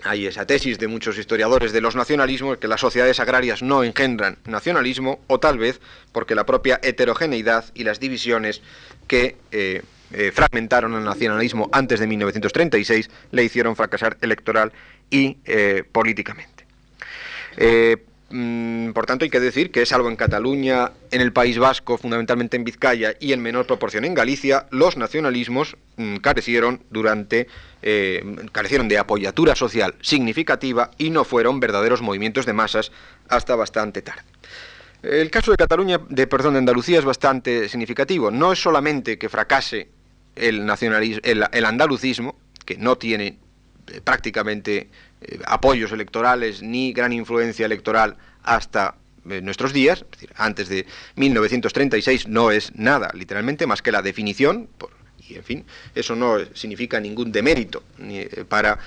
[0.03, 4.37] hay esa tesis de muchos historiadores de los nacionalismos, que las sociedades agrarias no engendran
[4.45, 8.61] nacionalismo, o tal vez porque la propia heterogeneidad y las divisiones
[9.07, 9.81] que eh,
[10.13, 14.71] eh, fragmentaron el nacionalismo antes de 1936 le hicieron fracasar electoral
[15.09, 16.65] y eh, políticamente.
[18.31, 22.55] Mm, por tanto, hay que decir que, salvo en Cataluña, en el País Vasco, fundamentalmente
[22.55, 27.47] en Vizcaya y en menor proporción en Galicia, los nacionalismos mm, carecieron durante
[27.81, 32.91] eh, carecieron de apoyatura social significativa y no fueron verdaderos movimientos de masas
[33.27, 34.23] hasta bastante tarde.
[35.03, 38.29] El caso de Cataluña, de perdón, de Andalucía es bastante significativo.
[38.31, 39.89] No es solamente que fracase
[40.35, 43.39] el nacionalismo, el andalucismo, que no tiene
[43.87, 44.89] eh, prácticamente
[45.21, 48.95] eh, apoyos electorales ni gran influencia electoral hasta
[49.29, 54.01] eh, nuestros días, es decir, antes de 1936 no es nada, literalmente, más que la
[54.01, 54.67] definición,
[55.19, 58.79] y en fin, eso no significa ningún demérito ni, eh, para,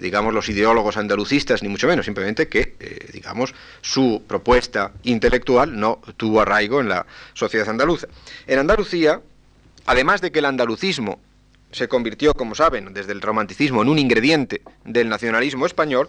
[0.00, 2.76] digamos, los ideólogos andalucistas, ni mucho menos, simplemente que,
[3.12, 8.06] digamos, su propuesta intelectual no tuvo arraigo en la sociedad andaluza.
[8.46, 9.20] En Andalucía,
[9.84, 11.18] además de que el andalucismo
[11.72, 16.08] se convirtió, como saben, desde el romanticismo en un ingrediente del nacionalismo español,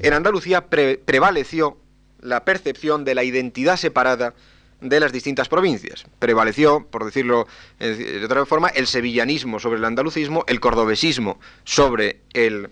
[0.00, 1.78] en Andalucía prevaleció
[2.20, 4.34] la percepción de la identidad separada
[4.80, 6.04] de las distintas provincias.
[6.18, 7.46] Prevaleció, por decirlo
[7.78, 12.70] de otra forma, el sevillanismo sobre el andalucismo, el cordobesismo sobre el,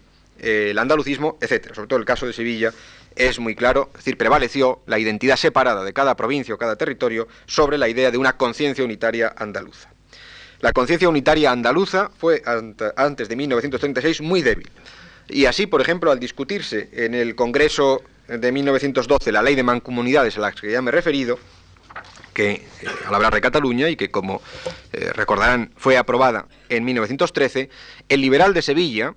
[0.78, 1.74] andalucismo, etc.
[1.74, 2.72] Sobre todo el caso de Sevilla
[3.14, 7.28] es muy claro, es decir, prevaleció la identidad separada de cada provincia o cada territorio
[7.46, 9.91] sobre la idea de una conciencia unitaria andaluza.
[10.62, 12.40] La conciencia unitaria andaluza fue
[12.96, 14.70] antes de 1936 muy débil.
[15.28, 20.38] Y así, por ejemplo, al discutirse en el Congreso de 1912 la ley de mancomunidades
[20.38, 21.36] a la que ya me he referido,
[22.32, 22.64] que eh,
[23.06, 24.40] al hablar de Cataluña y que, como
[24.92, 27.68] eh, recordarán, fue aprobada en 1913,
[28.08, 29.16] el liberal de Sevilla,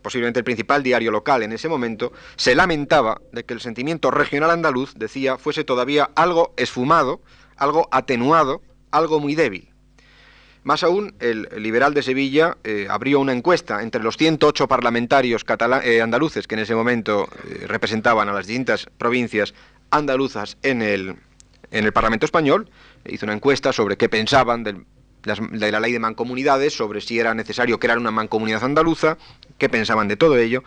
[0.00, 4.52] posiblemente el principal diario local en ese momento, se lamentaba de que el sentimiento regional
[4.52, 7.20] andaluz, decía, fuese todavía algo esfumado,
[7.56, 9.72] algo atenuado, algo muy débil.
[10.66, 15.44] Más aún, el liberal de Sevilla eh, abrió una encuesta entre los 108 parlamentarios
[15.84, 19.54] eh, andaluces que en ese momento eh, representaban a las distintas provincias
[19.90, 21.14] andaluzas en el,
[21.70, 22.68] en el Parlamento español.
[23.04, 24.74] Hizo una encuesta sobre qué pensaban de
[25.22, 29.18] la ley de mancomunidades, sobre si era necesario crear una mancomunidad andaluza,
[29.58, 30.64] qué pensaban de todo ello.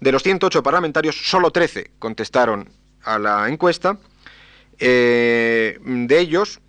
[0.00, 2.70] De los 108 parlamentarios, solo 13 contestaron
[3.02, 3.98] a la encuesta.
[4.78, 5.78] de
[6.20, 6.60] ellos,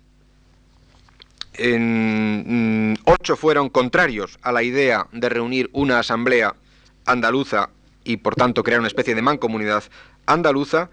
[1.58, 6.54] mm, ocho fueron contrarios a la idea de reunir una asamblea
[7.06, 7.70] andaluza
[8.04, 9.84] y por tanto crear una especie de mancomunidad
[10.26, 10.90] andaluza.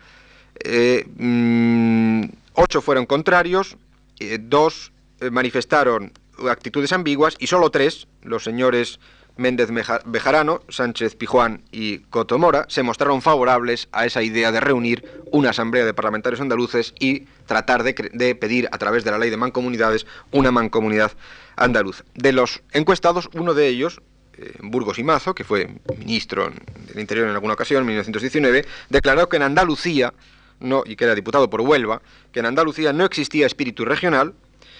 [0.63, 3.78] Eh, mm, ocho fueron contrarios,
[4.19, 6.12] eh, dos eh, manifestaron
[6.50, 9.00] actitudes ambiguas y solo tres, los señores
[9.38, 9.70] Méndez
[10.06, 15.86] Bejarano, Sánchez Pijuán y Cotomora se mostraron favorables a esa idea de reunir una asamblea
[15.86, 20.52] de parlamentarios andaluces y tratar de, pedir a través de la ley de mancomunidades una
[20.52, 21.12] mancomunidad
[21.56, 22.04] andaluza.
[22.13, 24.02] De los encuestados, uno de ellos,
[24.38, 26.52] eh, Burgos y Mazo, que fue ministro
[26.88, 30.13] del Interior en alguna ocasión en 1919, declaró que en Andalucía,
[30.60, 34.34] no, y que era diputado por Huelva, que en Andalucía no existía espíritu regional.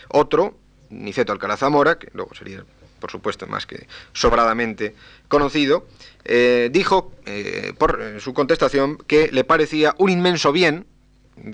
[0.10, 0.58] Otro,
[0.90, 2.64] Niceto Alcalá Zamora, que luego sería
[3.02, 4.96] por supuesto más que sobradamente
[5.28, 5.86] conocido,
[6.24, 10.86] eh, dijo eh, por su contestación que le parecía un inmenso bien,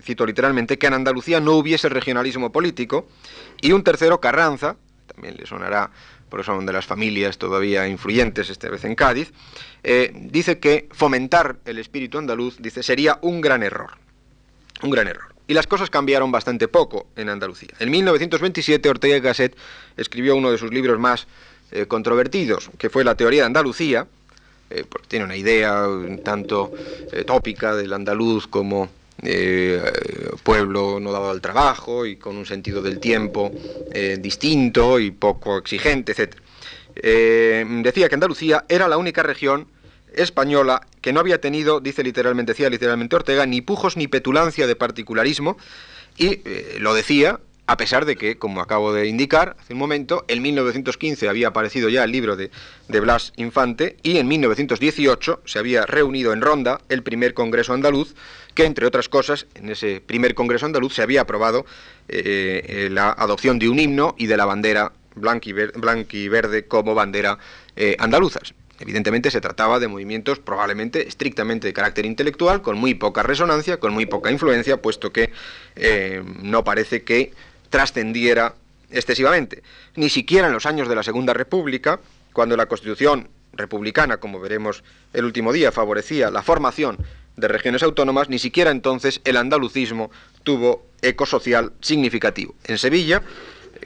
[0.02, 3.08] cito literalmente, que en Andalucía no hubiese regionalismo político,
[3.62, 4.76] y un tercero, Carranza,
[5.08, 5.90] también le sonará,
[6.30, 9.32] porque son de las familias todavía influyentes, esta vez en Cádiz,
[9.84, 13.92] eh, dice que fomentar el espíritu andaluz, dice, sería un gran error.
[14.84, 15.37] Un gran error.
[15.48, 17.70] Y las cosas cambiaron bastante poco en Andalucía.
[17.80, 19.56] En 1927 Ortega y Gasset
[19.96, 21.26] escribió uno de sus libros más
[21.72, 24.08] eh, controvertidos, que fue La teoría de Andalucía,
[24.70, 25.86] eh, porque tiene una idea
[26.24, 26.74] tanto
[27.12, 28.90] eh, tópica del andaluz como
[30.44, 33.52] pueblo no dado al trabajo y con un sentido del tiempo
[34.20, 36.36] distinto y poco exigente, etc.
[37.84, 39.66] decía que Andalucía era la única región
[40.18, 44.76] española que no había tenido, dice literalmente, decía literalmente Ortega, ni pujos ni petulancia de
[44.76, 45.58] particularismo,
[46.18, 50.24] y eh, lo decía a pesar de que, como acabo de indicar hace un momento,
[50.30, 52.50] en 1915 había aparecido ya el libro de,
[52.88, 58.16] de, Blas Infante y en 1918 se había reunido en Ronda el primer Congreso Andaluz,
[58.56, 61.66] que entre otras cosas, en ese primer Congreso Andaluz se había aprobado
[62.08, 66.96] eh, eh, la adopción de un himno y de la bandera blanca y, verde como
[66.96, 67.38] bandera
[68.00, 68.54] andaluzas.
[68.80, 73.94] Evidentemente se trataba de movimientos probablemente estrictamente de carácter intelectual, con muy poca resonancia, con
[73.94, 75.32] muy poca influencia, puesto que
[75.76, 77.34] eh, no parece que
[77.70, 78.56] trascendiera
[78.92, 79.64] excesivamente.
[79.96, 82.00] Ni siquiera en los años de la Segunda República,
[82.34, 86.98] cuando la Constitución republicana, como veremos el último día, favorecía la formación
[87.36, 90.12] de regiones autónomas, ni siquiera entonces el andalucismo
[90.44, 92.56] tuvo eco social significativo.
[92.66, 93.22] En Sevilla,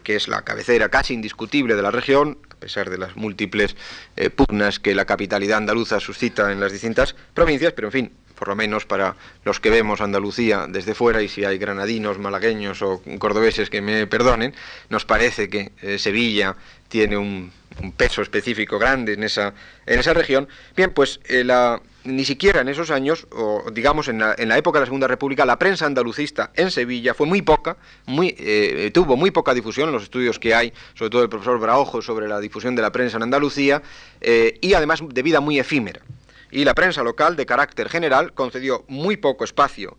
[0.03, 3.75] que es la cabecera casi indiscutible de la región, pesar de las múltiples
[4.15, 8.47] eh, pugnas que la capitalidad andaluza suscita en las distintas provincias, pero en fin, por
[8.47, 13.01] lo menos para los que vemos Andalucía desde fuera, y si hay granadinos, malagueños o
[13.19, 14.53] cordobeses que me perdonen,
[14.89, 16.55] nos parece que eh, Sevilla
[16.87, 17.51] tiene un,
[17.97, 19.53] peso específico grande en esa,
[19.85, 20.47] en esa región.
[20.75, 24.57] Bien, pues eh, la, ni siquiera en esos años, o digamos en la, en la,
[24.57, 28.89] época de la Segunda República, la prensa andalucista en Sevilla fue muy poca, muy, eh,
[28.93, 32.27] tuvo muy poca difusión en los estudios que hay, sobre todo el profesor Braojo, sobre
[32.27, 33.81] la difusión de la prensa en Andalucía,
[34.19, 36.01] eh, y además de vida muy efímera.
[36.49, 39.97] Y la prensa local, de carácter general, concedió muy poco espacio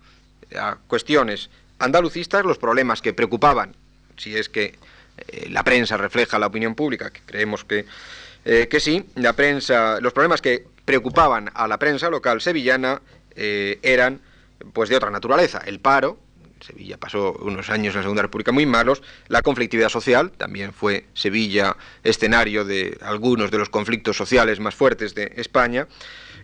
[0.59, 3.75] a cuestiones andalucistas, los problemas que preocupaban,
[4.17, 4.75] si es que
[5.29, 7.87] eh, la prensa refleja la opinión pública, que creemos que,
[8.45, 13.01] que sí, la prensa, los problemas que preocupaban a la prensa local sevillana
[13.35, 14.21] eh, eran
[14.73, 15.59] pues de otra naturaleza.
[15.65, 16.19] El paro,
[16.61, 21.07] Sevilla pasó unos años en la Segunda República muy malos, la conflictividad social, también fue
[21.15, 25.89] Sevilla escenario de algunos de los conflictos sociales más fuertes de España,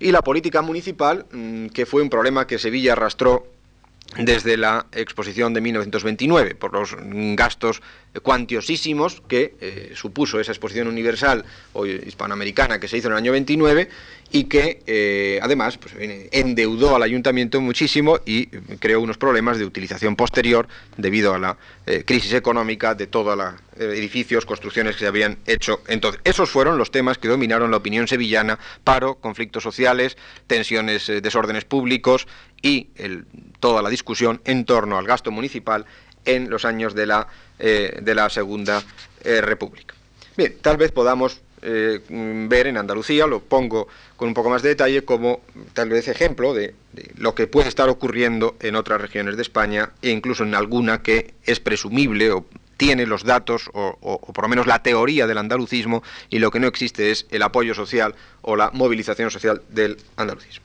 [0.01, 3.47] y la política municipal, mm, que fue un problema que Sevilla arrastró
[4.17, 6.97] desde la exposición de 1929, por los
[7.37, 7.83] gastos
[8.23, 13.33] cuantiosísimos que eh, supuso esa exposición universal o hispanoamericana que se hizo en el año
[13.33, 13.89] 29
[14.31, 18.47] y que eh, además pues, endeudó al ayuntamiento muchísimo y
[18.79, 23.55] creó unos problemas de utilización posterior debido a la eh, crisis económica de todos los
[23.79, 25.83] edificios, construcciones que se habían hecho.
[25.87, 30.17] Entonces, esos fueron los temas que dominaron la opinión sevillana, paro, conflictos sociales,
[30.49, 32.27] tensiones, desórdenes públicos
[32.63, 32.89] y
[33.61, 35.87] toda la discusión en torno al gasto municipal
[36.25, 38.83] en los años de la, eh, de la Segunda
[39.25, 39.95] eh, República.
[40.37, 44.71] Bien, tal vez podamos eh, ver en Andalucía, lo pongo con un poco más de
[44.71, 45.41] detalle, como
[45.73, 46.75] tal vez ejemplo de,
[47.17, 51.35] lo que puede estar ocurriendo en otras regiones de España e incluso en alguna que
[51.45, 52.45] es presumible o
[52.77, 56.61] tiene los datos o, o, por lo menos la teoría del andalucismo y lo que
[56.61, 60.65] no existe es el apoyo social o la movilización social del andalucismo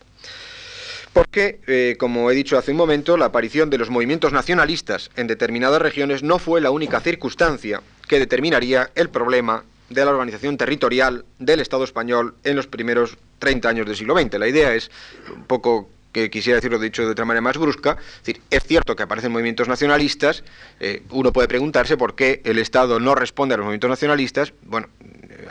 [1.13, 5.28] porque, eh, como he dicho hace un momento, la aparición de los movimientos nacionalistas en
[5.28, 11.23] determinadas regiones no fue la única circunstancia que determinaría el problema de la organización territorial
[11.39, 14.39] del Estado español en los primeros 30 años del siglo XX.
[14.39, 14.89] La idea es
[15.36, 18.95] un poco que quisiera decirlo dicho de otra manera más brusca, es, decir, es cierto
[18.95, 20.43] que aparecen movimientos nacionalistas,
[20.80, 24.88] eh, uno puede preguntarse por qué el Estado no responde a los movimientos nacionalistas, bueno,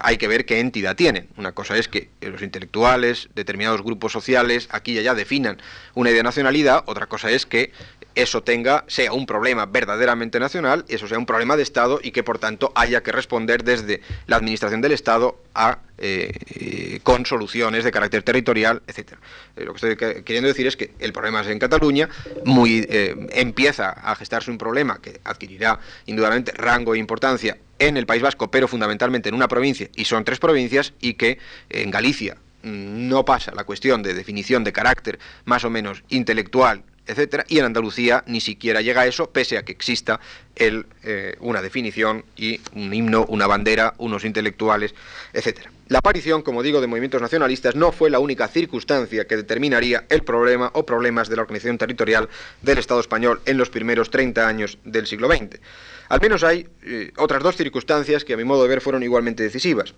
[0.00, 1.28] hay que ver qué entidad tienen.
[1.36, 5.58] Una cosa es que los intelectuales, determinados grupos sociales, aquí y allá definan
[5.94, 7.72] una idea de nacionalidad, otra cosa es que
[8.14, 12.22] eso tenga, sea un problema verdaderamente nacional, eso sea un problema de Estado y que
[12.22, 17.92] por tanto haya que responder desde la administración del Estado a, eh, con soluciones de
[17.92, 19.12] carácter territorial, etc.
[19.56, 22.08] Eh, lo que estoy queriendo decir es que el problema es en Cataluña,
[22.44, 28.06] muy, eh, empieza a gestarse un problema que adquirirá indudablemente rango e importancia en el
[28.06, 31.38] País Vasco, pero fundamentalmente en una provincia, y son tres provincias, y que
[31.70, 37.44] en Galicia no pasa la cuestión de definición de carácter más o menos intelectual etcétera,
[37.48, 40.20] y en Andalucía ni siquiera llega a eso, pese a que exista
[40.56, 44.94] el, eh, una definición y un himno, una bandera, unos intelectuales,
[45.32, 45.70] etcétera.
[45.88, 50.22] La aparición, como digo, de movimientos nacionalistas no fue la única circunstancia que determinaría el
[50.22, 52.28] problema o problemas de la organización territorial
[52.62, 55.60] del Estado español en los primeros 30 años del siglo XX.
[56.08, 59.42] Al menos hay eh, otras dos circunstancias que a mi modo de ver fueron igualmente
[59.42, 59.94] decisivas.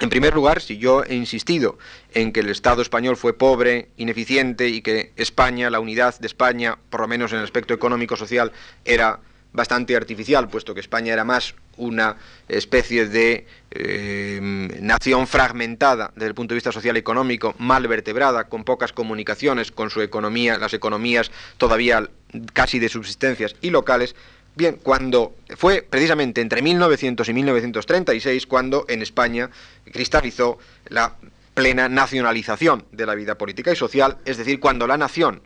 [0.00, 1.78] En primer lugar, si yo he insistido
[2.12, 6.78] en que el Estado español fue pobre, ineficiente y que España, la unidad de España,
[6.90, 8.50] por lo menos en el aspecto económico-social,
[8.84, 9.20] era
[9.52, 12.16] bastante artificial, puesto que España era más una
[12.48, 14.40] especie de eh,
[14.80, 19.70] nación fragmentada desde el punto de vista social y económico, mal vertebrada, con pocas comunicaciones,
[19.70, 22.10] con su economía, las economías todavía
[22.52, 24.16] casi de subsistencias y locales,
[24.56, 29.50] Bien, cuando fue precisamente entre 1900 y 1936 cuando en España
[29.92, 31.16] cristalizó la
[31.54, 35.42] plena nacionalización de la vida política y social, es decir, cuando la nación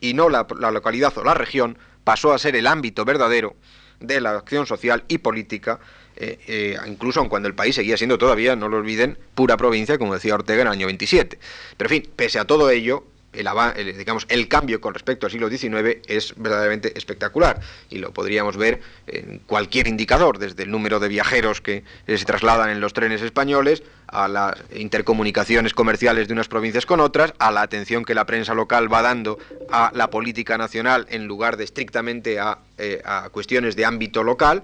[0.00, 3.56] y no la, localidad o la región pasó a ser el ámbito verdadero
[4.00, 5.80] de la acción social y política,
[6.16, 9.98] eh, eh, incluso aun cuando el país seguía siendo todavía, no lo olviden, pura provincia,
[9.98, 11.38] como decía Ortega en el año 27.
[11.76, 15.48] Pero en fin, pese a todo ello, el, digamos, el cambio con respecto al siglo
[15.48, 17.60] XIX es verdaderamente espectacular.
[17.90, 22.70] Y lo podríamos ver en cualquier indicador, desde el número de viajeros que se trasladan
[22.70, 27.62] en los trenes españoles, a las intercomunicaciones comerciales de unas provincias con otras, a la
[27.62, 29.38] atención que la prensa local va dando
[29.70, 34.62] a la política nacional en lugar de estrictamente a, eh, a cuestiones de ámbito local,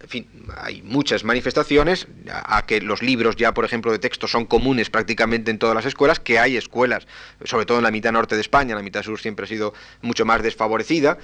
[0.00, 4.46] en fin, hay muchas manifestaciones, a, que los libros ya, por ejemplo, de texto son
[4.46, 7.06] comunes prácticamente en todas las escuelas, que hay escuelas,
[7.44, 10.24] sobre todo en la mitad norte de España, la mitad sur siempre ha sido mucho
[10.24, 11.18] más desfavorecida,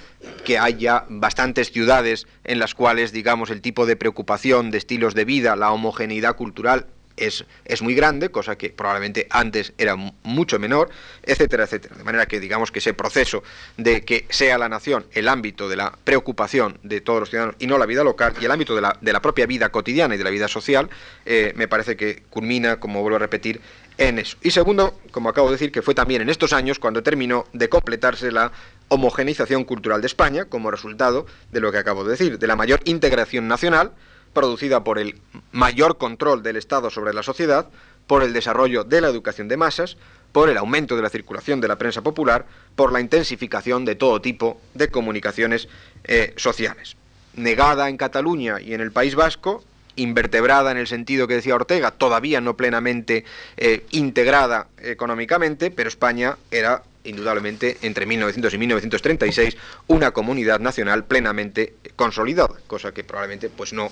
[0.45, 5.15] que hay ya bastantes ciudades en las cuales, digamos, el tipo de preocupación de estilos
[5.15, 6.87] de vida, la homogeneidad cultural
[7.17, 10.91] es, es, muy grande, cosa que probablemente antes era mucho menor,
[11.23, 11.97] etcétera, etcétera.
[11.97, 13.43] De manera que digamos que ese proceso
[13.77, 17.67] de que sea la nación el ámbito de la preocupación de todos los ciudadanos y
[17.67, 20.19] no la vida local y el ámbito de la, de la propia vida cotidiana y
[20.19, 20.91] de la vida social,
[21.27, 23.61] eh, me parece que culmina, como vuelvo a repetir,
[23.99, 24.37] en eso.
[24.43, 27.69] Y segundo, como acabo de decir, que fue también en estos años cuando terminó de
[27.69, 28.53] completarse la
[28.89, 32.81] homogenización cultural de España como resultado de lo que acabo de decir, de la mayor
[32.85, 33.93] integración nacional,
[34.35, 35.19] producida por el
[35.53, 37.69] mayor control del Estado sobre la sociedad,
[38.07, 39.97] por el desarrollo de la educación de masas,
[40.33, 44.21] por el aumento de la circulación de la prensa popular, por la intensificación de todo
[44.21, 45.69] tipo de comunicaciones
[46.05, 46.97] eh, sociales.
[47.35, 49.65] Negada en Cataluña y en el País Vasco,
[49.97, 53.25] invertebrada en el sentido que decía Ortega, todavía no plenamente
[53.57, 61.75] eh, integrada económicamente, pero España era indudablemente entre 1900 y 1936 una comunidad nacional plenamente
[61.97, 63.91] consolidada, cosa que probablemente pues no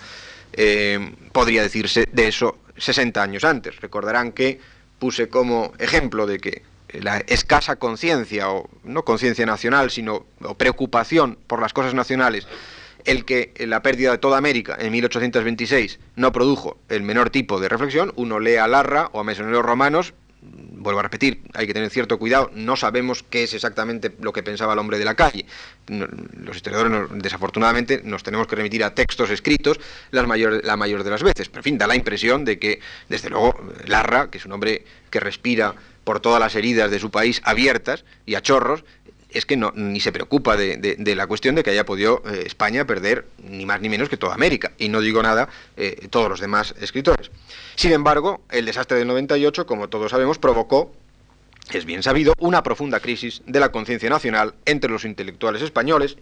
[0.53, 3.81] eh, podría decirse de eso 60 años antes.
[3.81, 4.61] Recordarán que
[4.99, 10.27] puse como ejemplo de que la escasa conciencia, o no conciencia nacional, sino
[10.59, 12.47] preocupación por las cosas nacionales,
[13.05, 17.69] el que la pérdida de toda América en 1826 no produjo el menor tipo de
[17.69, 21.91] reflexión, uno lee a Larra o a Mesoneros Romanos vuelvo a repetir, hay que tener
[21.91, 25.47] cierto cuidado, no sabemos qué es exactamente lo que pensaba el hombre de la calle.
[25.87, 29.79] Los historiadores, desafortunadamente, nos tenemos que remitir a textos escritos
[30.11, 31.49] la mayor, la mayor de las veces.
[31.49, 33.55] Pero, en fin, da la impresión de que, desde luego,
[33.87, 35.75] Larra, que es un hombre que respira
[36.05, 38.85] por todas las heridas de su país abiertas y a chorros,
[39.35, 42.87] es que no, ni se preocupa de, la cuestión de que haya podido eh, España
[42.87, 44.73] perder ni más ni menos que toda América.
[44.79, 47.31] Y no digo nada eh, todos los demás escritores.
[47.75, 50.93] Sin embargo, el desastre del 98, como todos sabemos, provocó,
[51.73, 56.17] es bien sabido, una profunda crisis de la conciencia nacional entre los intelectuales españoles,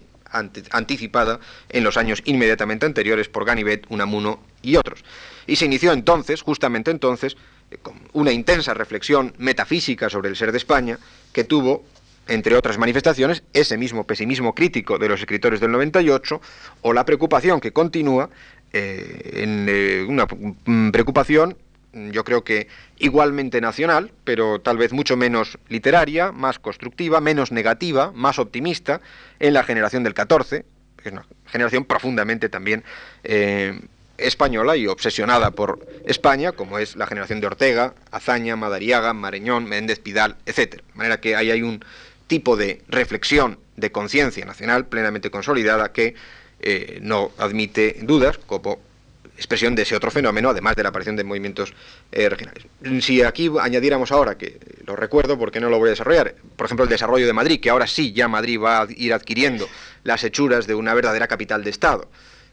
[0.70, 5.04] anticipada en los años inmediatamente anteriores por Ganivet, Unamuno y otros.
[5.46, 7.36] Y se inició entonces, justamente entonces,
[7.70, 10.98] eh, con una intensa reflexión metafísica sobre el ser de España,
[11.32, 11.84] que tuvo
[12.30, 16.40] entre otras manifestaciones, ese mismo pesimismo crítico de los escritores del 98
[16.82, 18.30] o la preocupación que continúa
[18.72, 20.26] eh, en eh, una
[20.92, 21.56] preocupación
[21.92, 22.68] yo creo que
[22.98, 29.00] igualmente nacional, pero tal vez mucho menos literaria, más constructiva, menos negativa, más optimista,
[29.40, 30.64] en la generación del 14,
[31.02, 32.84] que es una generación profundamente también
[33.24, 33.80] eh,
[34.18, 39.98] española y obsesionada por España, como es la generación de Ortega, Azaña, Madariaga, Mareñón, Méndez
[39.98, 40.76] Pidal, etc.
[40.76, 41.84] De manera que ahí hay un
[42.30, 46.14] tipo de reflexión de conciencia nacional plenamente consolidada que
[46.60, 48.78] eh, no admite dudas como
[49.36, 51.74] expresión de ese otro fenómeno, además de la aparición de movimientos
[52.12, 52.66] eh, regionales.
[53.00, 56.84] Si aquí añadiéramos ahora, que lo recuerdo porque no lo voy a desarrollar, por ejemplo
[56.84, 59.68] el desarrollo de Madrid, que ahora sí ya Madrid va a ir adquiriendo
[60.04, 62.08] las hechuras de una verdadera capital de Estado.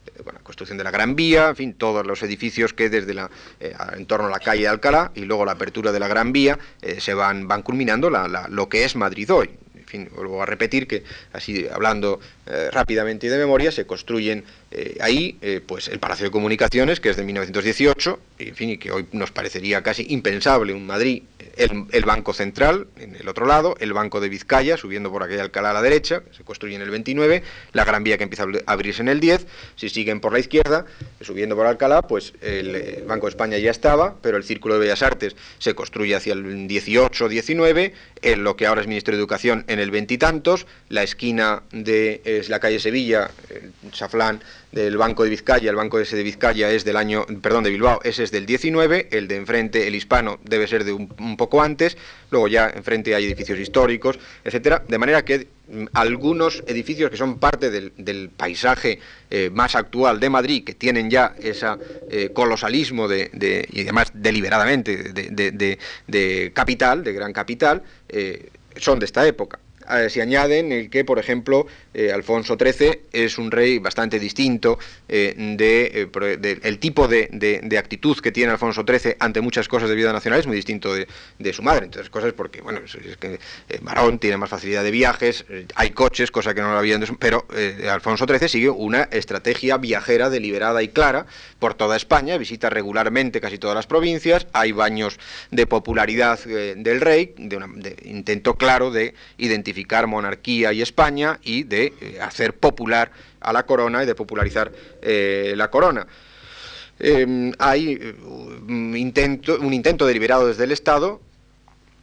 [0.07, 3.29] Eh, bueno, construcción de la Gran Vía, en fin, todos los edificios que desde la,
[3.59, 6.57] en torno a la calle de Alcalá y luego la apertura de la Gran Vía
[6.97, 9.51] se van, van culminando lo que es Madrid hoy
[9.87, 14.97] fin, vuelvo a repetir que así hablando eh, rápidamente y de memoria, se construyen eh,
[14.99, 18.77] ahí eh, pues el Palacio de Comunicaciones, que es de 1918, y, en fin, y
[18.77, 21.23] que hoy nos parecería casi impensable un Madrid
[21.57, 25.71] el, Banco Central en el otro lado, el Banco de Vizcaya subiendo por aquella Alcalá
[25.71, 28.71] a la derecha, que se construye en el 29, la Gran Vía que empieza a
[28.71, 30.85] abrirse en el 10, si siguen por la izquierda,
[31.21, 35.01] subiendo por Alcalá, pues el, Banco de España ya estaba, pero el Círculo de Bellas
[35.01, 39.65] Artes se construye hacia el 18, 19, en lo que ahora es Ministerio de Educación
[39.67, 44.41] en el veintitantos, la esquina de es la calle Sevilla, el Chaflán
[44.71, 47.99] del Banco de Vizcaya, el Banco ese de Vizcaya es del año, perdón, de Bilbao,
[48.03, 51.97] ese es del 19, el de enfrente, el hispano, debe ser de un, poco antes,
[52.29, 55.47] luego ya enfrente hay edificios históricos, etcétera, de manera que
[55.93, 58.99] algunos edificios que son parte del, paisaje
[59.29, 61.67] eh, más actual de Madrid, que tienen ya ese
[62.09, 69.27] eh, colosalismo de, y además deliberadamente de, capital, de gran capital, eh, son de esta
[69.27, 69.59] época.
[69.89, 74.77] Eh, se añaden el que, por ejemplo, eh, Alfonso XIII es un rey bastante distinto
[75.07, 76.09] eh, de,
[76.63, 80.47] el tipo de, actitud que tiene Alfonso XIII ante muchas cosas de vida nacional es
[80.47, 81.07] muy distinto de,
[81.53, 81.85] su madre.
[81.85, 83.39] Entonces, cosas porque, bueno, es, que
[83.81, 87.45] Marón tiene más facilidad de viajes, hay coches, cosa que no lo había, pero
[87.89, 91.25] Alfonso XIII sigue una estrategia viajera deliberada y clara
[91.59, 95.19] por toda España, visita regularmente casi todas las provincias, hay baños
[95.51, 99.76] de popularidad del rey, de un intento claro de identificar
[100.07, 104.71] monarquía y España y de eh, hacer popular a la corona y de popularizar
[105.01, 106.07] eh, la corona.
[106.99, 111.21] Em, hay eh, un intento, un intento deliberado desde el Estado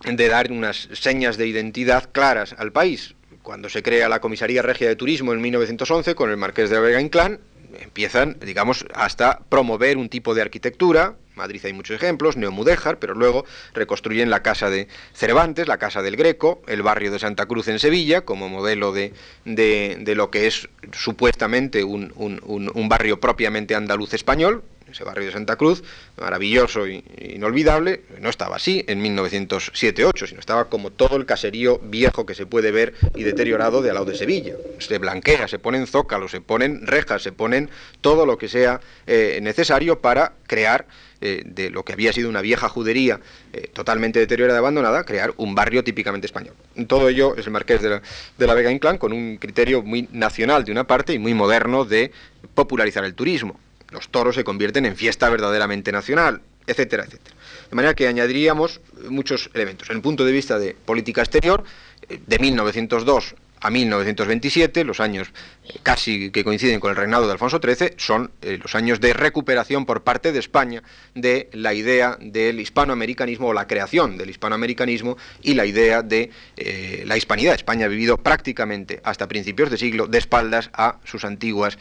[0.05, 3.14] de dar unas señas de identidad claras al país.
[3.43, 7.01] Cuando se crea la Comisaría Regia de Turismo en 1911 con el Marqués de Vega
[7.01, 7.41] Inclán,
[7.81, 11.16] empiezan, digamos, hasta promover un tipo de arquitectura.
[11.35, 16.16] Madrid hay muchos ejemplos, Neomudéjar, pero luego reconstruyen la casa de Cervantes, la casa del
[16.16, 19.12] Greco, el barrio de Santa Cruz en Sevilla, como modelo de,
[19.45, 25.57] de, lo que es supuestamente un, un barrio propiamente andaluz español, ese barrio de Santa
[25.57, 25.82] Cruz,
[26.20, 27.03] maravilloso e
[27.35, 32.47] inolvidable, no estaba así en 1907-8, sino estaba como todo el caserío viejo que se
[32.47, 34.55] puede ver y deteriorado de al lado de Sevilla.
[34.78, 37.70] Se blanquea, se ponen zócalos, se ponen rejas, se ponen
[38.01, 40.87] todo lo que sea eh, necesario para crear
[41.20, 43.18] eh, de lo que había sido una vieja judería
[43.53, 46.55] eh, totalmente deteriorada y abandonada, crear un barrio típicamente español.
[46.87, 48.03] Todo ello es el marqués de la,
[48.37, 51.85] de la Vega Inclán con un criterio muy nacional de una parte y muy moderno
[51.85, 52.12] de
[52.55, 53.59] popularizar el turismo
[53.91, 57.37] los toros se convierten en fiesta verdaderamente nacional, etcétera, etcétera.
[57.70, 59.91] De manera que añadiríamos muchos elementos.
[59.91, 61.64] En el punto de vista de política exterior,
[62.09, 65.32] eh, de 1902 a 1927, los años
[65.64, 69.14] eh, casi que coinciden con el reinado de Alfonso XIII, son eh, los años de
[69.14, 70.82] recuperación por parte de España
[71.14, 77.04] de la idea del hispanoamericanismo o la creación del hispanoamericanismo y la idea de eh,
[77.06, 77.54] la hispanidad.
[77.54, 81.78] España ha vivido prácticamente hasta principios de siglo de espaldas a sus antiguas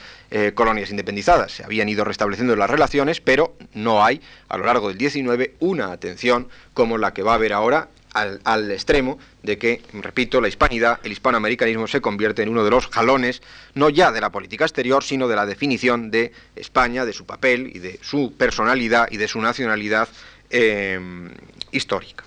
[0.55, 1.51] colonias independizadas.
[1.51, 4.19] Se habían ido restableciendo las relaciones, pero no hay
[4.49, 8.71] a lo largo del XIX una atención como la que va a haber ahora al,
[8.71, 13.41] extremo de que, repito, la hispanidad, el hispanoamericanismo se convierte en uno de los jalones,
[13.73, 17.71] no ya de la política exterior, sino de la definición de España, de su papel
[17.73, 20.07] y de su personalidad y de su nacionalidad
[20.49, 21.29] em,
[21.71, 22.23] histórica.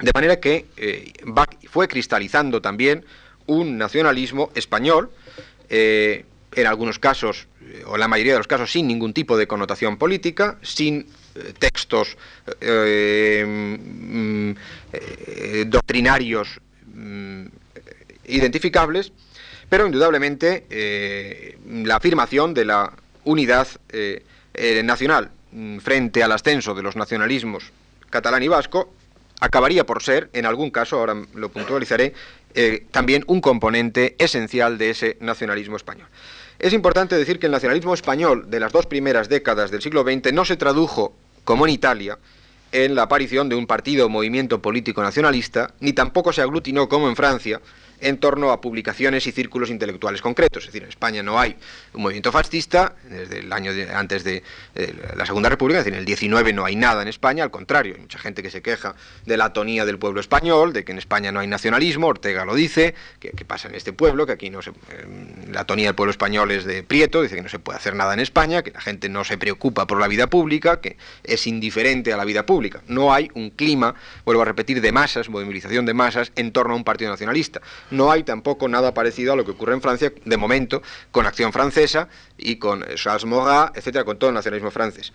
[0.00, 1.12] De manera que eh,
[1.70, 3.04] fue cristalizando también
[3.46, 5.10] un nacionalismo español,
[5.68, 6.24] eh,
[6.56, 9.96] en algunos casos, eh, o la mayoría de los casos, sin ningún tipo de connotación
[9.96, 11.06] política, sin
[11.58, 12.16] textos
[12.60, 14.50] eh, mm,
[14.92, 16.60] eh, doctrinarios
[16.94, 17.46] mm,
[18.26, 19.12] identificables,
[19.68, 22.92] pero indudablemente eh, la afirmación de la
[23.24, 23.66] unidad
[24.84, 27.72] nacional mm, frente al ascenso de los nacionalismos
[28.10, 28.92] catalán y vasco
[29.40, 32.14] acabaría por ser, en algún caso, ahora lo puntualizaré,
[32.92, 36.06] también un componente esencial de ese nacionalismo español.
[36.64, 40.32] Es importante decir que el nacionalismo español de las dos primeras décadas del siglo XX
[40.32, 42.18] no se tradujo como en Italia,
[42.72, 47.10] en la aparición de un partido o movimiento político nacionalista, ni tampoco se aglutinó como
[47.10, 47.60] en Francia
[48.04, 50.64] en torno a publicaciones y círculos intelectuales concretos.
[50.64, 51.56] Es decir, en España no hay
[51.94, 54.42] un movimiento fascista desde el año antes de
[54.74, 57.50] eh, la Segunda República, es decir, en el 19 no hay nada en España, al
[57.50, 58.94] contrario, hay mucha gente que se queja
[59.24, 62.54] de la atonía del pueblo español, de que en España no hay nacionalismo, Ortega lo
[62.54, 64.74] dice, que, pasa en este pueblo, que aquí no se, eh,
[65.50, 68.12] la atonía del pueblo español es de Prieto, dice que no se puede hacer nada
[68.12, 72.12] en España, que la gente no se preocupa por la vida pública, que es indiferente
[72.12, 72.82] a la vida pública.
[72.86, 73.94] No hay un clima,
[74.24, 77.60] vuelvo a repetir, de masas, movilización de masas en torno a un partido nacionalista.
[77.94, 80.82] No hay tampoco nada parecido a lo que ocurre en Francia, de momento,
[81.12, 85.12] con Acción Francesa y con Charles Maurras, etcétera, con todo el nacionalismo francés.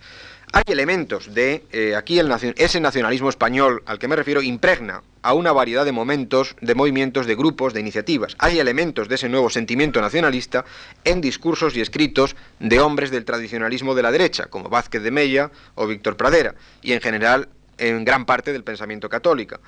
[0.52, 5.34] Hay elementos de, eh, aquí el ese nacionalismo español al que me refiero impregna a
[5.34, 8.34] una variedad de momentos, de movimientos, de grupos, de iniciativas.
[8.38, 10.64] Hay elementos de ese nuevo sentimiento nacionalista
[11.04, 15.50] en discursos y escritos de hombres del tradicionalismo de la derecha, como Vázquez de Mella
[15.74, 19.60] o Víctor Pradera, y en general en gran parte del pensamiento católico.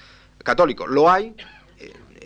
[0.43, 0.87] católico.
[0.87, 1.35] Lo hay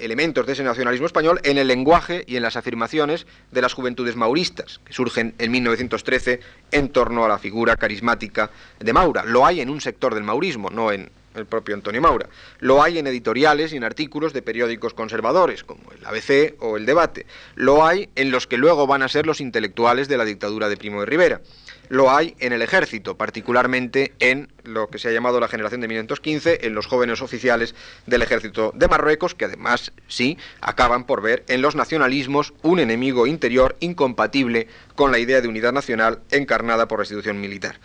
[0.00, 4.16] elementos de ese nacionalismo español en el lenguaje y en las afirmaciones de las juventudes
[4.16, 6.40] mauristas, que surgen en 1913
[6.72, 9.24] en torno a la figura carismática de Maura.
[9.24, 12.28] Lo hay en un sector del maurismo, no en el propio Antonio Maura.
[12.60, 16.86] Lo hay en editoriales y en artículos de periódicos conservadores, como el ABC o el
[16.86, 17.26] Debate.
[17.54, 20.76] Lo hay en los que luego van a ser los intelectuales de la dictadura de
[20.76, 21.40] Primo de Rivera
[21.88, 25.88] lo hay en el ejército, particularmente en lo que se ha llamado la generación de
[25.88, 27.74] 1915, en los jóvenes oficiales
[28.06, 33.26] del ejército de Marruecos, que además sí acaban por ver en los nacionalismos un enemigo
[33.26, 37.78] interior incompatible con la idea de unidad nacional encarnada por la institución militar.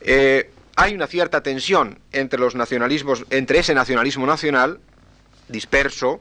[0.00, 4.78] Eh, hay una cierta tensión entre los nacionalismos, entre ese nacionalismo nacional
[5.48, 6.20] disperso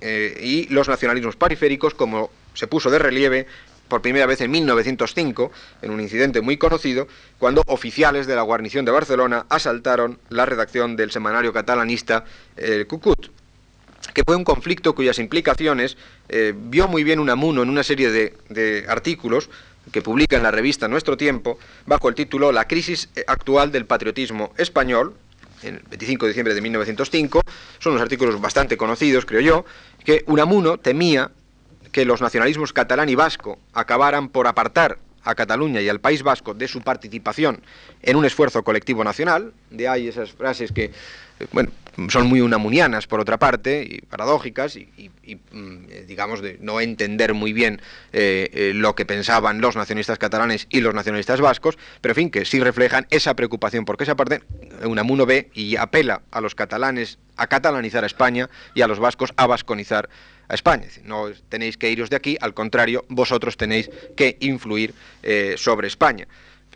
[0.00, 3.46] eh, y los nacionalismos periféricos, como se puso de relieve
[3.86, 5.52] por primera vez en 1905,
[5.82, 7.06] en un incidente muy conocido,
[7.38, 12.24] cuando oficiales de la guarnición de Barcelona asaltaron la redacción del semanario catalanista
[12.56, 13.30] El Cucut,
[14.12, 15.96] que fue un conflicto cuyas implicaciones
[16.28, 19.48] eh, vio muy bien Unamuno en una serie de, de artículos
[19.92, 24.52] que publica en la revista Nuestro Tiempo, bajo el título La crisis actual del patriotismo
[24.56, 25.14] español,
[25.62, 27.42] el 25 de diciembre de 1905,
[27.78, 29.64] son unos artículos bastante conocidos, creo yo,
[30.04, 31.30] que Unamuno temía
[31.92, 34.98] que los nacionalismos catalán y vasco acabaran por apartar
[35.28, 37.60] a Cataluña y al País Vasco de su participación
[38.02, 41.70] en un esfuerzo colectivo nacional, de ahí esas frases que, eh, bueno,
[42.08, 45.10] son muy unamunianas por otra parte, y paradójicas, y,
[45.50, 50.66] mm, eh, digamos de no entender muy bien eh, lo que pensaban los nacionalistas catalanes
[50.70, 54.40] y los nacionalistas vascos, pero en fin, que sí reflejan esa preocupación, porque esa parte
[54.82, 59.32] Unamuno ve y apela a los catalanes a catalanizar a España y a los vascos
[59.36, 60.08] a vasconizar
[60.48, 60.86] a España.
[61.04, 66.26] no tenéis que iros de aquí, al contrario, vosotros tenéis que influir eh, sobre España.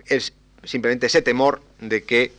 [0.06, 0.32] Es
[0.64, 2.32] simplemente ese temor de que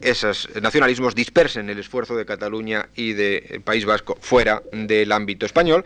[0.00, 5.84] esos nacionalismos dispersen el esfuerzo de Cataluña y del País Vasco fuera del ámbito español.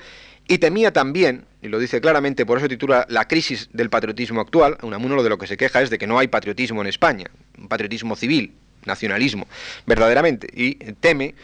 [0.49, 4.77] Y temía también, y lo dice claramente, por eso titula La crisis del patriotismo actual,
[4.83, 7.27] uno de lo que se queja es de que no hay patriotismo en España,
[7.59, 8.53] un patriotismo civil,
[8.85, 9.47] nacionalismo,
[9.87, 11.35] verdaderamente, y teme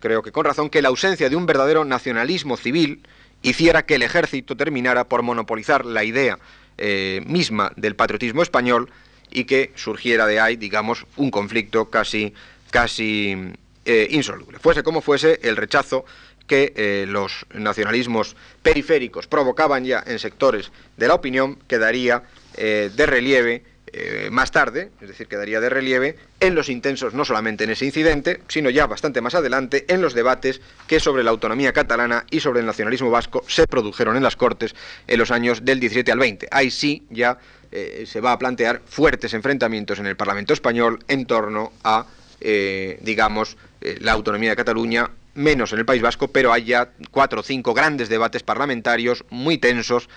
[0.00, 3.02] creo que con razón, que la ausencia de un verdadero nacionalismo civil
[3.42, 6.38] hiciera que el ejército terminara por monopolizar la idea
[6.76, 8.90] eh, misma del patriotismo español
[9.30, 12.32] y que surgiera de ahí, digamos, un conflicto casi,
[12.70, 13.36] casi
[13.84, 14.58] eh, insoluble.
[14.58, 16.04] Fuese como fuese, el rechazo
[16.46, 22.22] que eh, los nacionalismos periféricos provocaban ya en sectores de la opinión quedaría
[22.56, 23.62] de relieve
[24.00, 27.84] eh, más tarde, es decir, quedaría de relieve en los intensos, no solamente en ese
[27.84, 32.38] incidente, sino ya bastante más adelante, en los debates que sobre la autonomía catalana y
[32.38, 34.76] sobre el nacionalismo vasco se produjeron en las Cortes
[35.08, 36.46] en los años del 17 al 20.
[36.52, 37.38] Ahí sí ya
[37.72, 42.06] eh, se va a plantear fuertes enfrentamientos en el Parlamento español en torno a,
[42.40, 47.40] eh, digamos, la autonomía de Cataluña menos en el País Vasco, pero hay ya cuatro
[47.40, 50.08] o cinco grandes debates parlamentarios muy tensos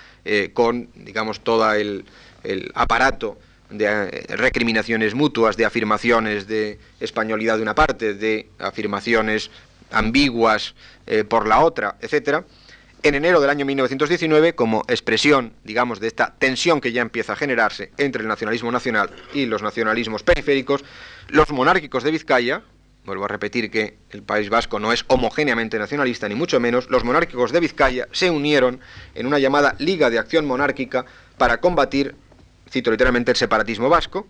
[0.53, 2.05] con, digamos, todo el
[2.73, 3.37] aparato
[3.71, 9.49] de eh, recriminaciones mutuas, de afirmaciones de españolidad de una parte, de afirmaciones
[9.91, 10.75] ambiguas
[11.07, 12.45] eh, por la otra, etcétera.
[13.03, 17.35] En enero del año 1919, como expresión, digamos, de esta tensión que ya empieza a
[17.35, 20.83] generarse entre el nacionalismo nacional y los nacionalismos periféricos,
[21.29, 22.61] los monárquicos de Vizcaya,
[23.03, 27.03] vuelvo a repetir que el País Vasco no es homogéneamente nacionalista, ni mucho menos, los
[27.03, 28.79] monárquicos de Vizcaya se unieron
[29.15, 31.05] en una llamada Liga de Acción Monárquica
[31.39, 32.13] para combatir
[32.71, 34.27] cito literalmente, el separatismo vasco,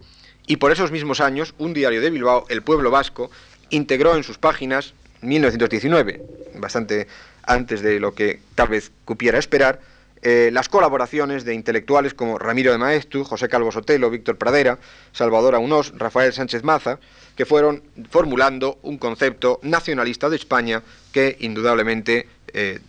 [0.47, 3.29] y por esos mismos años, un diario de Bilbao, El Pueblo Vasco,
[3.69, 6.21] integró en sus páginas, 1919,
[6.55, 7.07] bastante
[7.43, 9.79] antes de lo que tal vez cupiera esperar,
[10.23, 14.77] eh, las colaboraciones de intelectuales como Ramiro de Maestu, José Calvo Sotelo, Víctor Pradera,
[15.13, 16.99] Salvador Aunós, Rafael Sánchez Maza,
[17.35, 22.79] que fueron formulando un concepto nacionalista de España que indudablemente eh,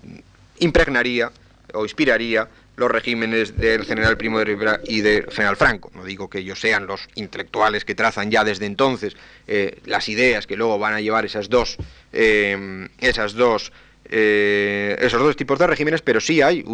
[0.58, 1.30] impregnaría
[1.72, 5.90] o inspiraría los regímenes del general Primo de Rivera y del general Franco.
[5.94, 9.16] No digo que ellos sean los intelectuales que trazan ya desde entonces
[9.46, 11.76] eh, las ideas que luego van a llevar esas dos,
[12.12, 13.72] eh, esas dos,
[14.06, 16.64] eh, esos dos tipos de regímenes, pero sí hay,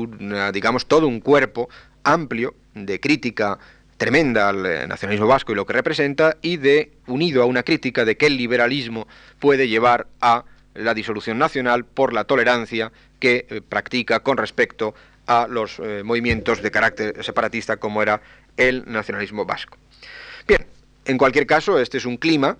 [0.52, 1.68] digamos, todo un cuerpo
[2.04, 3.58] amplio de crítica
[3.96, 8.16] tremenda al nacionalismo vasco y lo que representa y de unido a una crítica de
[8.16, 9.08] que el liberalismo
[9.40, 10.44] puede llevar a
[10.74, 14.94] la disolución nacional por la tolerancia que practica con respecto
[15.28, 18.20] a los eh, movimientos de carácter separatista como era
[18.56, 19.76] el nacionalismo vasco.
[20.48, 20.66] Bien,
[21.04, 22.56] en cualquier caso, este es un clima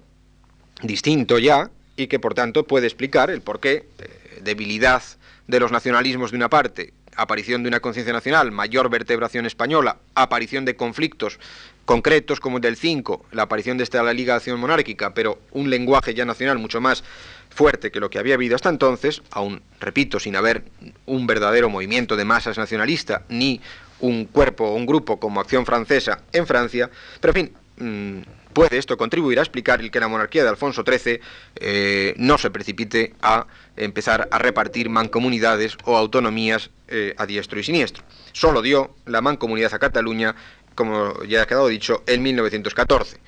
[0.83, 5.03] distinto ya y que por tanto puede explicar el porqué, eh, debilidad
[5.47, 10.65] de los nacionalismos de una parte aparición de una conciencia nacional, mayor vertebración española, aparición
[10.65, 11.39] de conflictos
[11.85, 15.39] concretos como el del 5, la aparición de esta la Liga de Acción Monárquica, pero
[15.53, 17.03] un lenguaje ya nacional mucho más
[17.51, 20.65] fuerte que lo que había habido hasta entonces, aún, repito, sin haber
[21.07, 23.61] un verdadero movimiento de masas nacionalista, ni
[24.01, 26.91] un cuerpo o un grupo como Acción Francesa en Francia,
[27.21, 28.21] pero en fin, mm,
[28.59, 31.21] puede esto contribuir a explicar el que la monarquía de Alfonso XIII
[31.61, 33.47] eh, no se precipite a
[33.77, 38.03] empezar a repartir mancomunidades o autonomías eh, a diestro y siniestro.
[38.33, 40.35] Solo dio la mancomunidad a Cataluña
[40.75, 43.19] como ya ha quedado dicho, en 1914.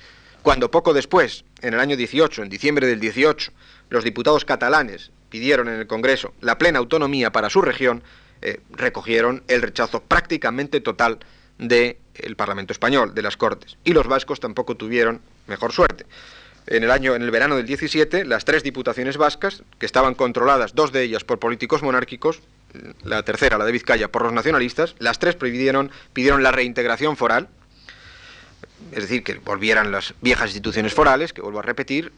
[0.41, 3.53] Cuando poco después, en el año 18, en diciembre del 18,
[3.89, 8.03] los diputados catalanes pidieron en el Congreso la plena autonomía para su región,
[8.41, 11.19] eh, recogieron el rechazo prácticamente total
[12.13, 13.77] del Parlamento español, de las Cortes.
[13.83, 16.05] Y los vascos tampoco tuvieron mejor suerte.
[16.67, 20.75] En el año, en el verano del 17, las tres diputaciones vascas, que estaban controladas,
[20.75, 22.41] dos de ellas por políticos monárquicos,
[23.03, 27.49] la tercera, la de Vizcaya, por los nacionalistas, las tres pidieron, pidieron la reintegración foral,
[28.91, 32.11] es decir, que volvieran las viejas instituciones forales, que vuelvo a repetir,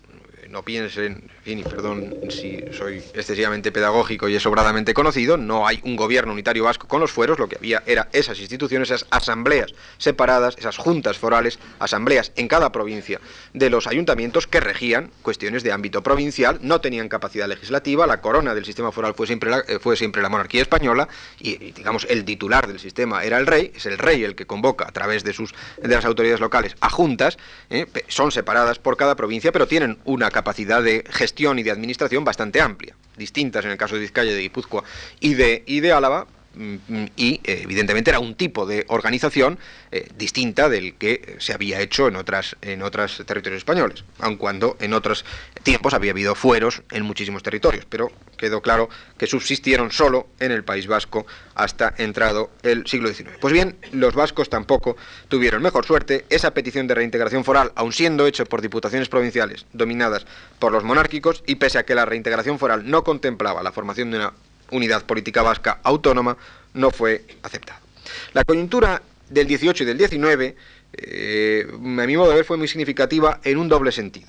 [0.53, 5.79] no piensen, fin, y perdón si soy excesivamente pedagógico y es sobradamente conocido, no hay
[5.83, 9.73] un gobierno unitario vasco con los fueros, lo que había era esas instituciones, esas asambleas
[9.97, 13.19] separadas, esas juntas forales, asambleas en cada provincia
[13.53, 18.53] de los ayuntamientos que regían cuestiones de ámbito provincial, no tenían capacidad legislativa, la corona
[18.53, 21.07] del sistema foral fue siempre la, eh, fue siempre la monarquía española
[21.39, 24.87] y, digamos el titular del sistema era el rey, es el rey el que convoca
[24.87, 27.39] a través de sus de las autoridades locales a juntas,
[27.71, 31.71] eh, son separadas por cada provincia, pero tienen una capacidad capacidad de gestión y de
[31.71, 34.83] administración bastante amplia, distintas en el caso de Vizcaya, de Guipúzcoa
[35.21, 39.57] y de, y de Álava, y eh, evidentemente era un tipo de organización
[39.91, 44.77] eh, distinta del que se había hecho en otras en otros territorios españoles, aun cuando
[44.79, 45.25] en otros
[45.63, 50.63] tiempos había habido fueros en muchísimos territorios, pero quedó claro que subsistieron solo en el
[50.63, 51.25] País Vasco
[51.55, 53.37] hasta entrado el siglo XIX.
[53.39, 54.97] Pues bien, los vascos tampoco
[55.27, 60.25] tuvieron mejor suerte, esa petición de reintegración foral, aun siendo hecha por diputaciones provinciales dominadas
[60.59, 64.17] por los monárquicos y pese a que la reintegración foral no contemplaba la formación de
[64.17, 64.33] una
[64.71, 66.37] unidad política vasca autónoma
[66.73, 67.79] no fue aceptado.
[68.33, 70.55] La coyuntura del 18 y del 19,
[70.93, 74.27] eh, a mi modo de ver, fue muy significativa en un doble sentido.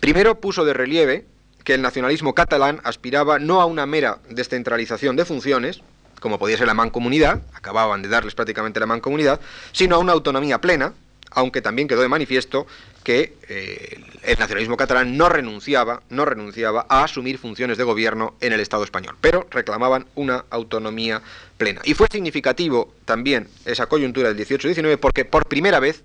[0.00, 1.26] Primero puso de relieve
[1.64, 5.80] que el nacionalismo catalán aspiraba no a una mera descentralización de funciones,
[6.20, 9.40] como podía ser la mancomunidad, acababan de darles prácticamente la mancomunidad,
[9.72, 10.92] sino a una autonomía plena,
[11.34, 12.66] aunque también quedó de manifiesto
[13.02, 18.52] que eh, el nacionalismo catalán no renunciaba, no renunciaba a asumir funciones de gobierno en
[18.52, 21.20] el Estado español, pero reclamaban una autonomía
[21.58, 21.82] plena.
[21.84, 26.02] Y fue significativo también esa coyuntura del 18-19 porque por primera vez,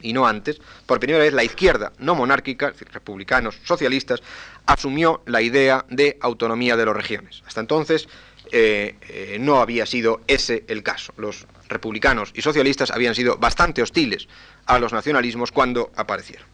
[0.00, 4.22] y no antes, por primera vez la izquierda no monárquica, republicanos, socialistas,
[4.66, 7.42] asumió la idea de autonomía de las regiones.
[7.46, 8.08] Hasta entonces
[8.52, 11.12] eh, eh, no había sido ese el caso.
[11.16, 14.28] Los republicanos y socialistas habían sido bastante hostiles
[14.66, 16.46] a los nacionalismos cuando aparecieron.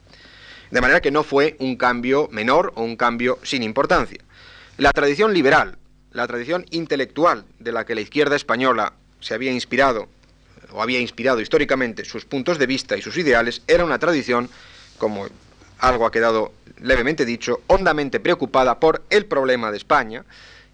[0.70, 4.22] De manera que no fue un cambio menor o un cambio sin importancia.
[4.78, 5.76] La tradición liberal,
[6.12, 10.08] la tradición intelectual de la que la izquierda española se había inspirado
[10.72, 14.48] o había inspirado históricamente sus puntos de vista y sus ideales, era una tradición,
[14.96, 15.26] como
[15.78, 20.24] algo ha quedado levemente dicho, hondamente preocupada por el problema de España,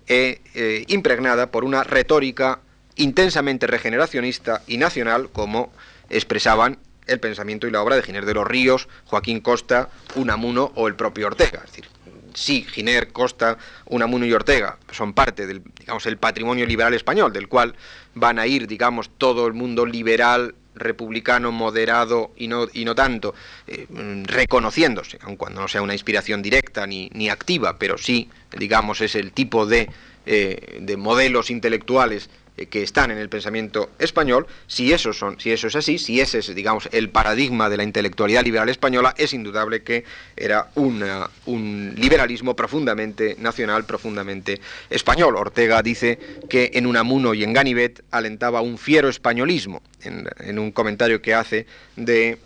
[0.08, 2.60] e eh, impregnada por una retórica
[2.98, 5.72] intensamente regeneracionista y nacional, como
[6.10, 10.88] expresaban el pensamiento y la obra de Giner de los Ríos, Joaquín Costa, Unamuno o
[10.88, 11.62] el propio Ortega.
[11.64, 11.86] Es decir,
[12.34, 17.48] sí, Giner, Costa, Unamuno y Ortega son parte del digamos, el patrimonio liberal español, del
[17.48, 17.74] cual
[18.14, 23.34] van a ir, digamos, todo el mundo liberal, republicano, moderado y no, y no tanto,
[23.66, 23.86] eh,
[24.24, 29.14] reconociéndose, aun cuando no sea una inspiración directa ni, ni activa, pero sí, digamos, es
[29.14, 29.90] el tipo de,
[30.26, 32.30] eh, de modelos intelectuales
[32.66, 37.10] que están en el pensamiento español, si eso, es así, si ese es, digamos, el
[37.10, 40.04] paradigma de la intelectualidad liberal española, es indudable que
[40.36, 45.36] era un liberalismo profundamente nacional, profundamente español.
[45.36, 51.22] Ortega dice que en Unamuno y en Ganivet alentaba un fiero españolismo, en, un comentario
[51.22, 52.38] que hace de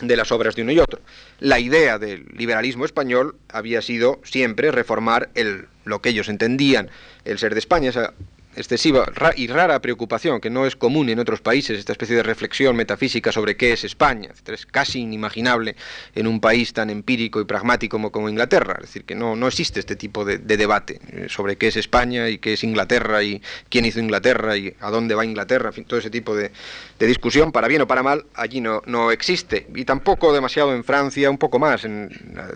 [0.00, 1.00] de las obras de uno y otro.
[1.40, 6.88] La idea del liberalismo español había sido siempre reformar el, lo que ellos entendían
[7.24, 8.14] el ser de España, esa
[8.58, 9.06] excesiva
[9.36, 13.32] y rara preocupación que no es común en otros países, esta especie de reflexión metafísica
[13.32, 14.30] sobre qué es España.
[14.46, 15.76] Es casi inimaginable
[16.14, 18.74] en un país tan empírico y pragmático como, Inglaterra.
[18.78, 22.28] Es decir, que no, no existe este tipo de, debate eh, sobre qué es España
[22.28, 25.84] y qué es Inglaterra y quién hizo Inglaterra y a dónde va Inglaterra, en fin,
[25.84, 26.50] todo ese tipo de,
[26.98, 29.66] discusión, para bien o para mal, allí no, no existe.
[29.74, 32.10] Y tampoco demasiado en Francia, un poco más en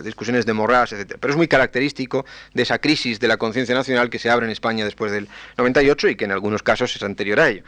[0.04, 1.16] discusiones de Morras, etc.
[1.20, 4.52] Pero es muy característico de esa crisis de la conciencia nacional que se abre en
[4.52, 5.28] España después del
[5.58, 7.62] 98 1948 y que en algunos casos es anterior a ello.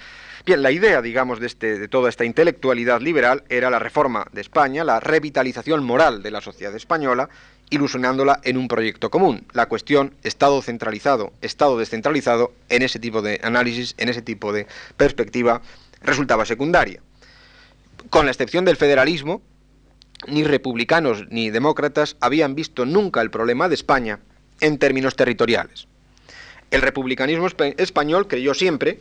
[0.46, 4.40] Bien, la idea, digamos, de, este, de toda esta intelectualidad liberal era la reforma de
[4.40, 7.30] España, la revitalización moral de la sociedad española,
[7.70, 9.46] ilusionándola en un proyecto común.
[9.52, 14.66] La cuestión Estado centralizado, Estado descentralizado, en ese tipo de análisis, en ese tipo de
[14.96, 15.62] perspectiva,
[16.02, 17.00] resultaba secundaria.
[18.10, 19.40] Con la excepción del federalismo,
[20.28, 24.20] ni republicanos ni demócratas habían visto nunca el problema de España
[24.60, 25.88] en términos territoriales.
[26.74, 28.98] El republicanismo español creyó siempre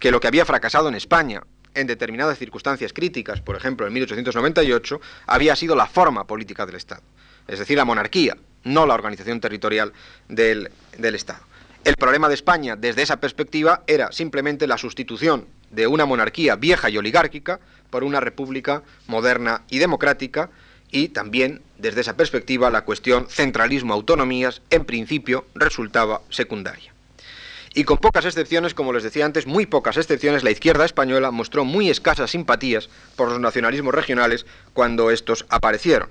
[0.00, 5.00] que lo que había fracasado en España en determinadas circunstancias críticas, por ejemplo en 1898,
[5.28, 7.02] había sido la forma política del Estado,
[7.46, 9.92] es decir, la monarquía, no la organización territorial
[10.26, 11.38] del, Estado.
[11.84, 16.90] El problema de España desde esa perspectiva era simplemente la sustitución de una monarquía vieja
[16.90, 17.60] y oligárquica
[17.90, 20.50] por una república moderna y democrática
[20.90, 26.93] y también desde esa perspectiva la cuestión centralismo-autonomías en principio resultaba secundaria.
[27.76, 31.64] Y con pocas excepciones, como les decía antes, muy pocas excepciones, la izquierda española mostró
[31.64, 36.08] muy escasas simpatías por los nacionalismos regionales cuando estos aparecieron.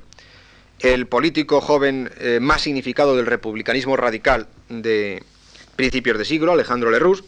[0.79, 5.23] El político joven eh, más significado del republicanismo radical de
[5.77, 7.23] principios de siglo, Alejandro Lerroux,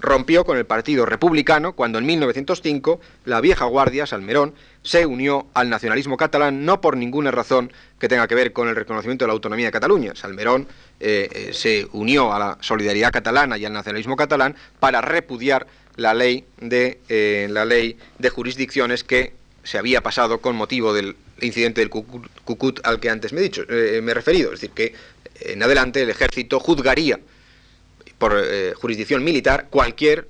[0.00, 5.70] rompió con el Partido Republicano cuando en 1905 la vieja guardia, Salmerón, se unió al
[5.70, 9.32] nacionalismo catalán no por ninguna razón que tenga que ver con el reconocimiento de la
[9.32, 10.14] autonomía de Cataluña.
[10.14, 10.68] Salmerón
[11.00, 16.14] eh, eh, se unió a la solidaridad catalana y al nacionalismo catalán para repudiar la
[16.14, 19.32] ley de, eh, la ley de jurisdicciones que
[19.64, 23.64] se había pasado con motivo del incidente del Cucut al que antes me he, dicho,
[23.68, 24.52] me he referido.
[24.52, 24.94] Es decir, que
[25.40, 27.18] en adelante el ejército juzgaría
[28.18, 30.28] por eh, jurisdicción militar cualquier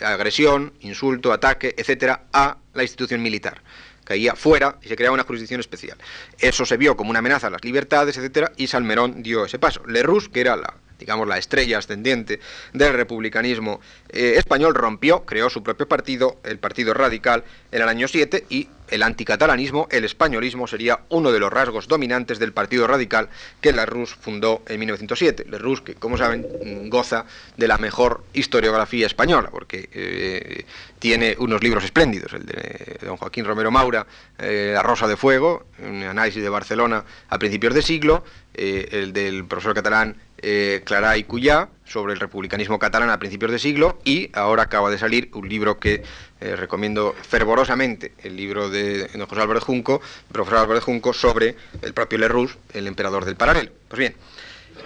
[0.00, 3.62] agresión, insulto, ataque, etcétera, a la institución militar.
[4.04, 5.96] Caía fuera y se creaba una jurisdicción especial.
[6.38, 9.82] Eso se vio como una amenaza a las libertades, etcétera, y Salmerón dio ese paso.
[9.86, 12.40] Lerroux, que era la digamos, la estrella ascendiente
[12.72, 18.06] del republicanismo eh, español, rompió, creó su propio partido, el Partido Radical, en el año
[18.06, 23.28] 7 y el anticatalanismo, el españolismo, sería uno de los rasgos dominantes del Partido Radical
[23.60, 25.46] que Lerroux fundó en 1907.
[25.48, 27.24] Lerroux, que como saben, goza
[27.56, 30.64] de la mejor historiografía española, porque eh,
[30.98, 34.06] tiene unos libros espléndidos, el de don Joaquín Romero Maura,
[34.38, 39.44] eh, La Rosa de Fuego, un análisis de Barcelona a principios de siglo, el del
[39.46, 44.30] profesor catalán eh, Clara y Cuyá sobre el republicanismo catalán a principios de siglo y
[44.32, 46.04] ahora acaba de salir un libro que
[46.40, 52.18] eh, recomiendo fervorosamente, el libro de José Álvarez Junco, profesor Álvarez Junco, sobre el propio
[52.18, 53.72] Lerroux, el emperador del paralelo.
[53.88, 54.14] Pues bien,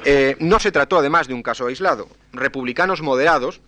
[0.07, 2.09] eh, no se trató además de un caso aislado.
[2.33, 3.61] Republicanos moderados,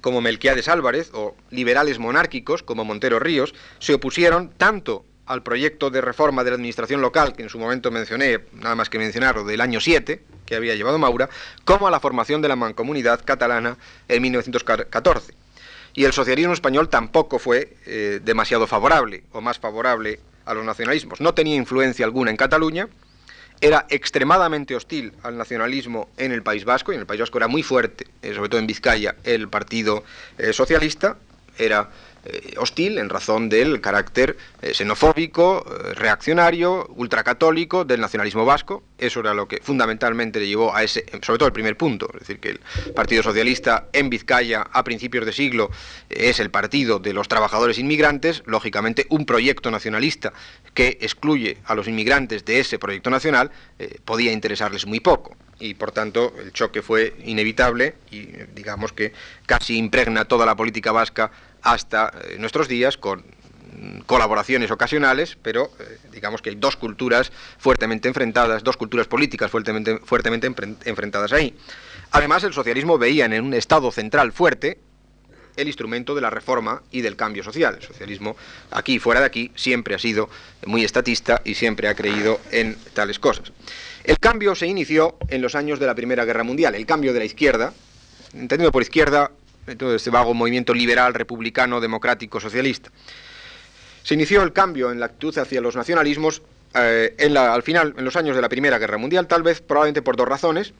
[0.00, 6.00] como Melquiades Álvarez, o liberales monárquicos, como Montero Ríos, se opusieron tanto al proyecto de
[6.00, 9.60] reforma de la administración local, que en su momento mencioné, nada más que mencionarlo, del
[9.60, 11.28] año 7, que había llevado Maura,
[11.64, 13.76] como a la formación de la mancomunidad catalana
[14.08, 15.34] en 1914.
[15.94, 21.20] Y el socialismo español tampoco fue eh, demasiado favorable, o más favorable a los nacionalismos.
[21.20, 22.88] No tenía influencia alguna en Cataluña,
[23.60, 27.48] era extremadamente hostil al nacionalismo en el País Vasco, y en el País Vasco era
[27.48, 30.04] muy fuerte, eh, sobre todo en Vizcaya, el Partido
[30.38, 31.16] eh, Socialista,
[31.58, 31.90] era
[32.28, 38.82] eh, hostil en razón del carácter eh, xenofóbico, eh, reaccionario, ultracatólico del nacionalismo vasco.
[38.98, 42.20] Eso era lo que fundamentalmente le llevó a ese, sobre todo el primer punto, es
[42.20, 42.60] decir, que el
[42.94, 45.70] Partido Socialista en Vizcaya a principios de siglo
[46.08, 50.32] es el partido de los trabajadores inmigrantes, lógicamente un proyecto nacionalista
[50.74, 53.50] que excluye a los inmigrantes de ese proyecto nacional
[54.04, 55.36] podía interesarles muy poco.
[55.58, 59.12] Y por tanto el choque fue inevitable y digamos que
[59.46, 61.30] casi impregna toda la política vasca
[61.66, 63.24] hasta eh, nuestros días con
[64.06, 69.98] colaboraciones ocasionales, pero eh, digamos que hay dos culturas fuertemente enfrentadas, dos culturas políticas fuertemente,
[69.98, 70.46] fuertemente
[70.84, 71.54] enfrentadas ahí.
[72.12, 74.78] Además, el socialismo veía en un Estado central fuerte
[75.56, 77.76] el instrumento de la reforma y del cambio social.
[77.76, 78.36] El socialismo,
[78.70, 80.30] aquí y fuera de aquí, siempre ha sido
[80.66, 83.52] muy estatista y siempre ha creído en tales cosas.
[84.04, 87.18] El cambio se inició en los años de la Primera Guerra Mundial, el cambio de
[87.18, 87.72] la izquierda,
[88.34, 89.32] entendido por izquierda
[89.74, 92.90] todo este vago movimiento liberal, republicano, democrático, socialista.
[94.04, 96.42] Se inició el cambio en la actitud hacia los nacionalismos
[96.74, 100.02] eh, en al final, en los años de la Primera Guerra Mundial, tal vez probablemente
[100.02, 100.72] por dos razones.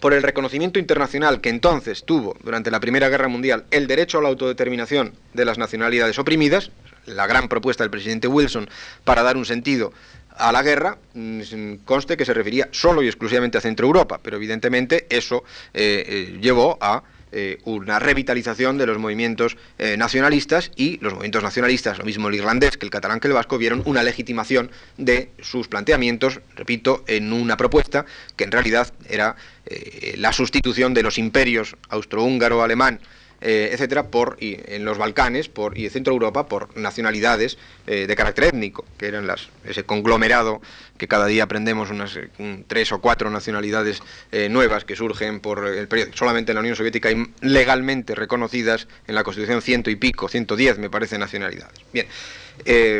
[0.00, 4.22] Por el reconocimiento internacional que entonces tuvo durante la Primera Guerra Mundial el derecho a
[4.22, 6.70] la autodeterminación de las nacionalidades oprimidas,
[7.06, 8.68] la gran propuesta del presidente Wilson
[9.04, 9.94] para dar un sentido
[10.36, 14.36] a la guerra, mm, conste que se refería solo y exclusivamente a Centro Europa, pero
[14.36, 17.02] evidentemente eso eh, eh, llevó a
[17.38, 22.34] eh, una revitalización de los movimientos eh, nacionalistas y los movimientos nacionalistas, lo mismo el
[22.34, 27.34] irlandés que el catalán que el vasco, vieron una legitimación de sus planteamientos, repito, en
[27.34, 28.06] una propuesta
[28.36, 33.00] que en realidad era eh, la sustitución de los imperios austrohúngaro, alemán,
[33.42, 38.06] eh, etcétera, por, y en los Balcanes por, y en Centro Europa por nacionalidades eh,
[38.06, 40.62] de carácter étnico, que eran las, ese conglomerado
[40.96, 44.02] que cada día aprendemos unas eh, tres o cuatro nacionalidades
[44.50, 46.12] nuevas que surgen por el periodo.
[46.14, 50.78] Solamente en la Unión Soviética hay legalmente reconocidas en la Constitución ciento y pico, 110
[50.78, 51.78] me parece nacionalidades.
[51.92, 52.06] Bien,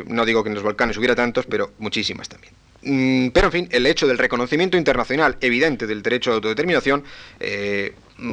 [0.07, 2.53] no digo que en los Balcanes hubiera tantos, pero muchísimas también.
[2.83, 7.05] Mm, pero en fin, el hecho del reconocimiento internacional evidente del derecho de autodeterminación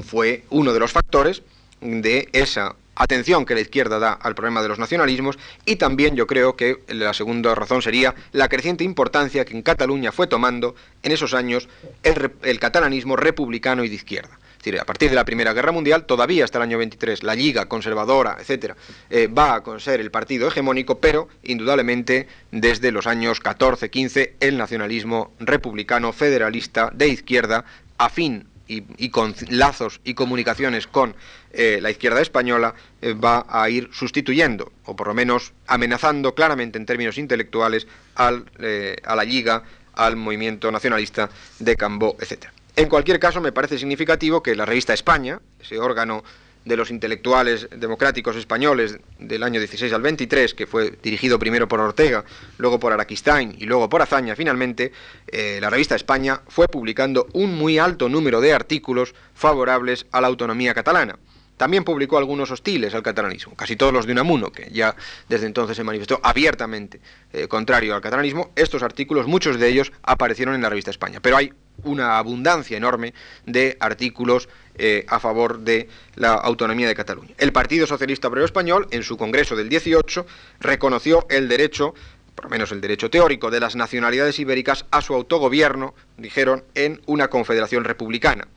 [0.04, 1.42] fue uno de los factores
[1.84, 6.28] de esa atención que la izquierda da al problema de los nacionalismos y también yo
[6.28, 11.12] creo que la segunda razón sería la creciente importancia que en Cataluña fue tomando en
[11.12, 11.68] esos años
[12.04, 14.40] el, catalanismo republicano y de izquierda.
[14.54, 17.36] Es decir, a partir de la Primera Guerra Mundial, todavía hasta el año 23, la
[17.36, 18.78] Liga conservadora, etcétera,
[19.10, 24.58] eh, va a ser el partido hegemónico, pero indudablemente desde los años 14, 15, el
[24.58, 27.66] nacionalismo republicano federalista de izquierda,
[27.98, 31.16] afín y, con lazos y comunicaciones con
[31.52, 36.78] eh, la izquierda española, eh, va a ir sustituyendo, o por lo menos amenazando claramente
[36.78, 42.46] en términos intelectuales, al, eh, a la Liga, al movimiento nacionalista de Cambó, etc.
[42.76, 46.24] En cualquier caso, me parece significativo que la revista España, ese órgano
[46.66, 51.80] de los intelectuales democráticos españoles del año 16 al 23, que fue dirigido primero por
[51.80, 52.24] Ortega,
[52.58, 54.92] luego por Araquistain y luego por Azaña, finalmente,
[55.28, 60.28] eh, la revista España fue publicando un muy alto número de artículos favorables a la
[60.28, 61.18] autonomía catalana.
[61.58, 64.96] También publicó algunos hostiles al catalanismo, casi todos los de Unamuno, que ya
[65.30, 67.00] desde entonces se manifestó abiertamente
[67.32, 68.52] eh, contrario al catalanismo.
[68.56, 71.20] Estos artículos, muchos de ellos, aparecieron en la revista España.
[71.22, 71.54] Pero hay
[71.84, 73.14] una abundancia enorme
[73.46, 77.34] de artículos eh, a favor de la autonomía de Cataluña.
[77.38, 80.26] El Partido Socialista Obrero Español, en su congreso del 18,
[80.60, 81.94] reconoció el derecho
[82.36, 87.02] por lo menos el derecho teórico de las nacionalidades ibéricas a su autogobierno, dijeron, en
[87.06, 88.48] una confederación republicana.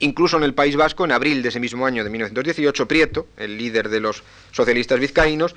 [0.00, 3.56] Incluso en el País Vasco, en abril de ese mismo año de 1918, Prieto, el
[3.56, 5.54] líder de los socialistas vizcaínos,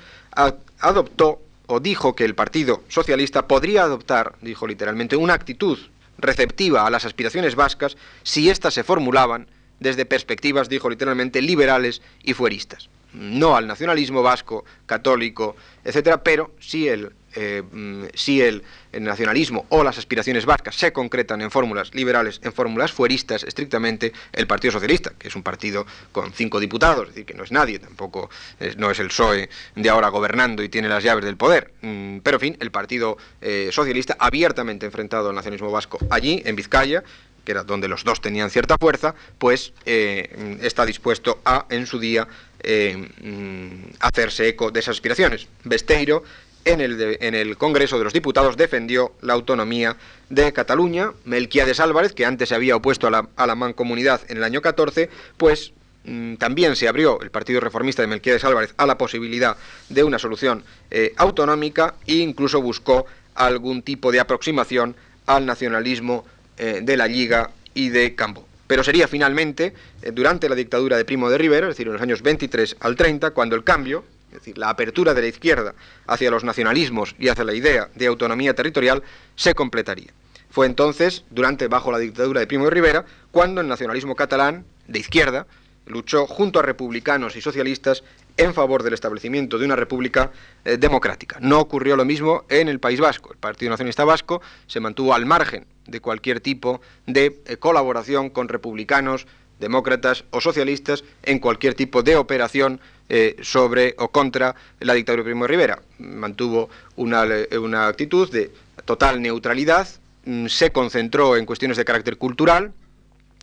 [0.78, 5.78] adoptó o dijo que el Partido Socialista podría adoptar, dijo literalmente, una actitud
[6.18, 9.48] receptiva a las aspiraciones vascas si éstas se formulaban
[9.80, 12.88] desde perspectivas, dijo literalmente, liberales y fueristas.
[13.12, 18.62] No al nacionalismo vasco, católico, etcétera, pero sí el eh, mm, si el,
[18.98, 24.46] nacionalismo o las aspiraciones vascas se concretan en fórmulas liberales, en fórmulas fueristas, estrictamente el
[24.46, 27.78] Partido Socialista, que es un partido con cinco diputados, es decir, que no es nadie,
[27.78, 28.30] tampoco
[28.78, 31.72] no es el PSOE de ahora gobernando y tiene las llaves del poder.
[31.82, 36.56] Mm, pero, en fin, el Partido eh, Socialista, abiertamente enfrentado al nacionalismo vasco allí, en
[36.56, 37.04] Vizcaya,
[37.46, 41.98] que era donde los dos tenían cierta fuerza, pues eh, está dispuesto a, en su
[41.98, 45.46] día, mm, hacerse eco de esas aspiraciones.
[45.64, 46.24] Besteiro
[46.66, 49.96] en el, en el, Congreso de los Diputados defendió la autonomía
[50.28, 51.12] de Cataluña.
[51.24, 54.60] Melquiades Álvarez, que antes se había opuesto a la, a la mancomunidad en el año
[54.60, 55.72] 14, pues
[56.04, 59.56] mm, también se abrió el Partido Reformista de Melquiades Álvarez a la posibilidad
[59.88, 66.24] de una solución eh, autonómica e incluso buscó algún tipo de aproximación al nacionalismo
[66.58, 68.46] eh, de la Liga y de Campo.
[68.66, 72.02] Pero sería finalmente, eh, durante la dictadura de Primo de Rivera, es decir, en los
[72.02, 75.74] años 23 al 30, cuando el cambio, es decir, la apertura de la izquierda
[76.06, 79.02] hacia los nacionalismos y hacia la idea de autonomía territorial
[79.36, 80.12] se completaría.
[80.50, 84.98] Fue entonces, durante bajo la dictadura de Primo de Rivera, cuando el nacionalismo catalán de
[84.98, 85.46] izquierda
[85.86, 88.02] luchó junto a republicanos y socialistas
[88.36, 90.30] en favor del establecimiento de una república
[90.64, 91.38] eh, democrática.
[91.40, 93.32] No ocurrió lo mismo en el País Vasco.
[93.32, 98.48] El Partido Nacionalista Vasco se mantuvo al margen de cualquier tipo de eh, colaboración con
[98.48, 99.26] republicanos,
[99.58, 105.30] demócratas o socialistas en cualquier tipo de operación eh, sobre o contra la dictadura de
[105.30, 105.82] Primo de Rivera.
[105.98, 107.24] Mantuvo una,
[107.58, 108.50] una actitud de
[108.84, 109.88] total neutralidad,
[110.24, 112.72] mm, se concentró en cuestiones de carácter cultural,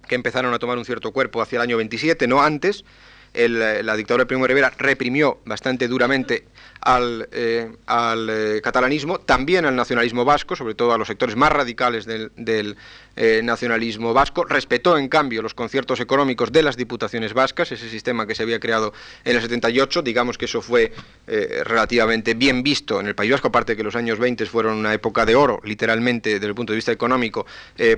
[0.08, 2.84] que empezaron a tomar un cierto cuerpo hacia el año 27, no antes.
[3.34, 6.46] La dictadura de Primo Rivera reprimió bastante duramente
[6.84, 12.06] al, eh, eh, catalanismo, también al nacionalismo vasco, sobre todo a los sectores más radicales
[12.06, 12.78] del,
[13.16, 14.44] eh, nacionalismo vasco.
[14.44, 18.60] Respetó, en cambio, los conciertos económicos de las diputaciones vascas, ese sistema que se había
[18.60, 18.92] creado
[19.24, 20.02] en el 78.
[20.02, 20.92] Digamos que eso fue
[21.26, 25.26] relativamente bien visto en el País Vasco, aparte que los años 20 fueron una época
[25.26, 27.46] de oro, literalmente, desde el punto de vista económico,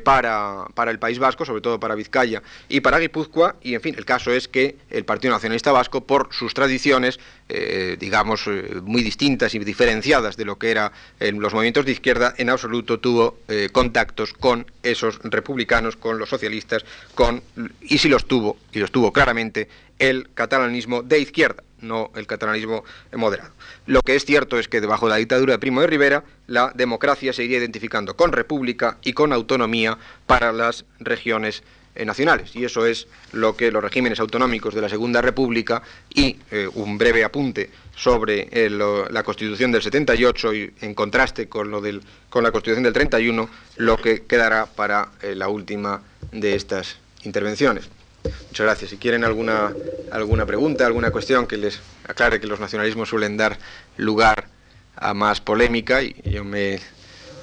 [0.03, 3.55] para, para el País Vasco, sobre todo para Vizcaya y para Guipúzcoa.
[3.61, 7.19] Y, en fin, el caso es que el Partido Nacionalista Vasco por sus tradiciones,
[7.49, 12.33] eh, digamos, eh, muy distintas y diferenciadas de lo que eran los movimientos de izquierda,
[12.37, 13.37] en absoluto tuvo
[13.71, 17.41] contactos con esos republicanos, con los socialistas, con,
[17.81, 19.69] y si los tuvo, y los tuvo claramente,
[19.99, 23.51] el catalanismo de izquierda no el catalanismo moderado.
[23.85, 26.71] Lo que es cierto es que debajo de la dictadura de Primo de Rivera, la
[26.75, 31.63] democracia se iría identificando con república y con autonomía para las regiones
[31.95, 32.55] eh, nacionales.
[32.55, 35.81] Y eso es lo que los regímenes autonómicos de la Segunda República
[36.13, 41.71] y eh, un breve apunte sobre eh, la Constitución del 78 y en contraste con,
[41.71, 46.97] lo del, con la Constitución del 31, lo que quedará para la última de estas
[47.23, 47.89] intervenciones.
[48.23, 48.89] Muchas gracias.
[48.89, 49.71] Si quieren alguna,
[50.11, 53.57] alguna pregunta, alguna cuestión que les aclare que los nacionalismos suelen dar
[53.97, 54.47] lugar
[54.95, 56.79] a más polémica y yo me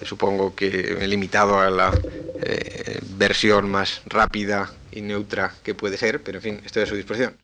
[0.05, 0.67] supongo que
[1.01, 2.03] he limitado a la
[2.35, 6.97] eh, versión más rápida y neutra que puede ser, pero en fin, estoy a su
[6.97, 7.37] disposición.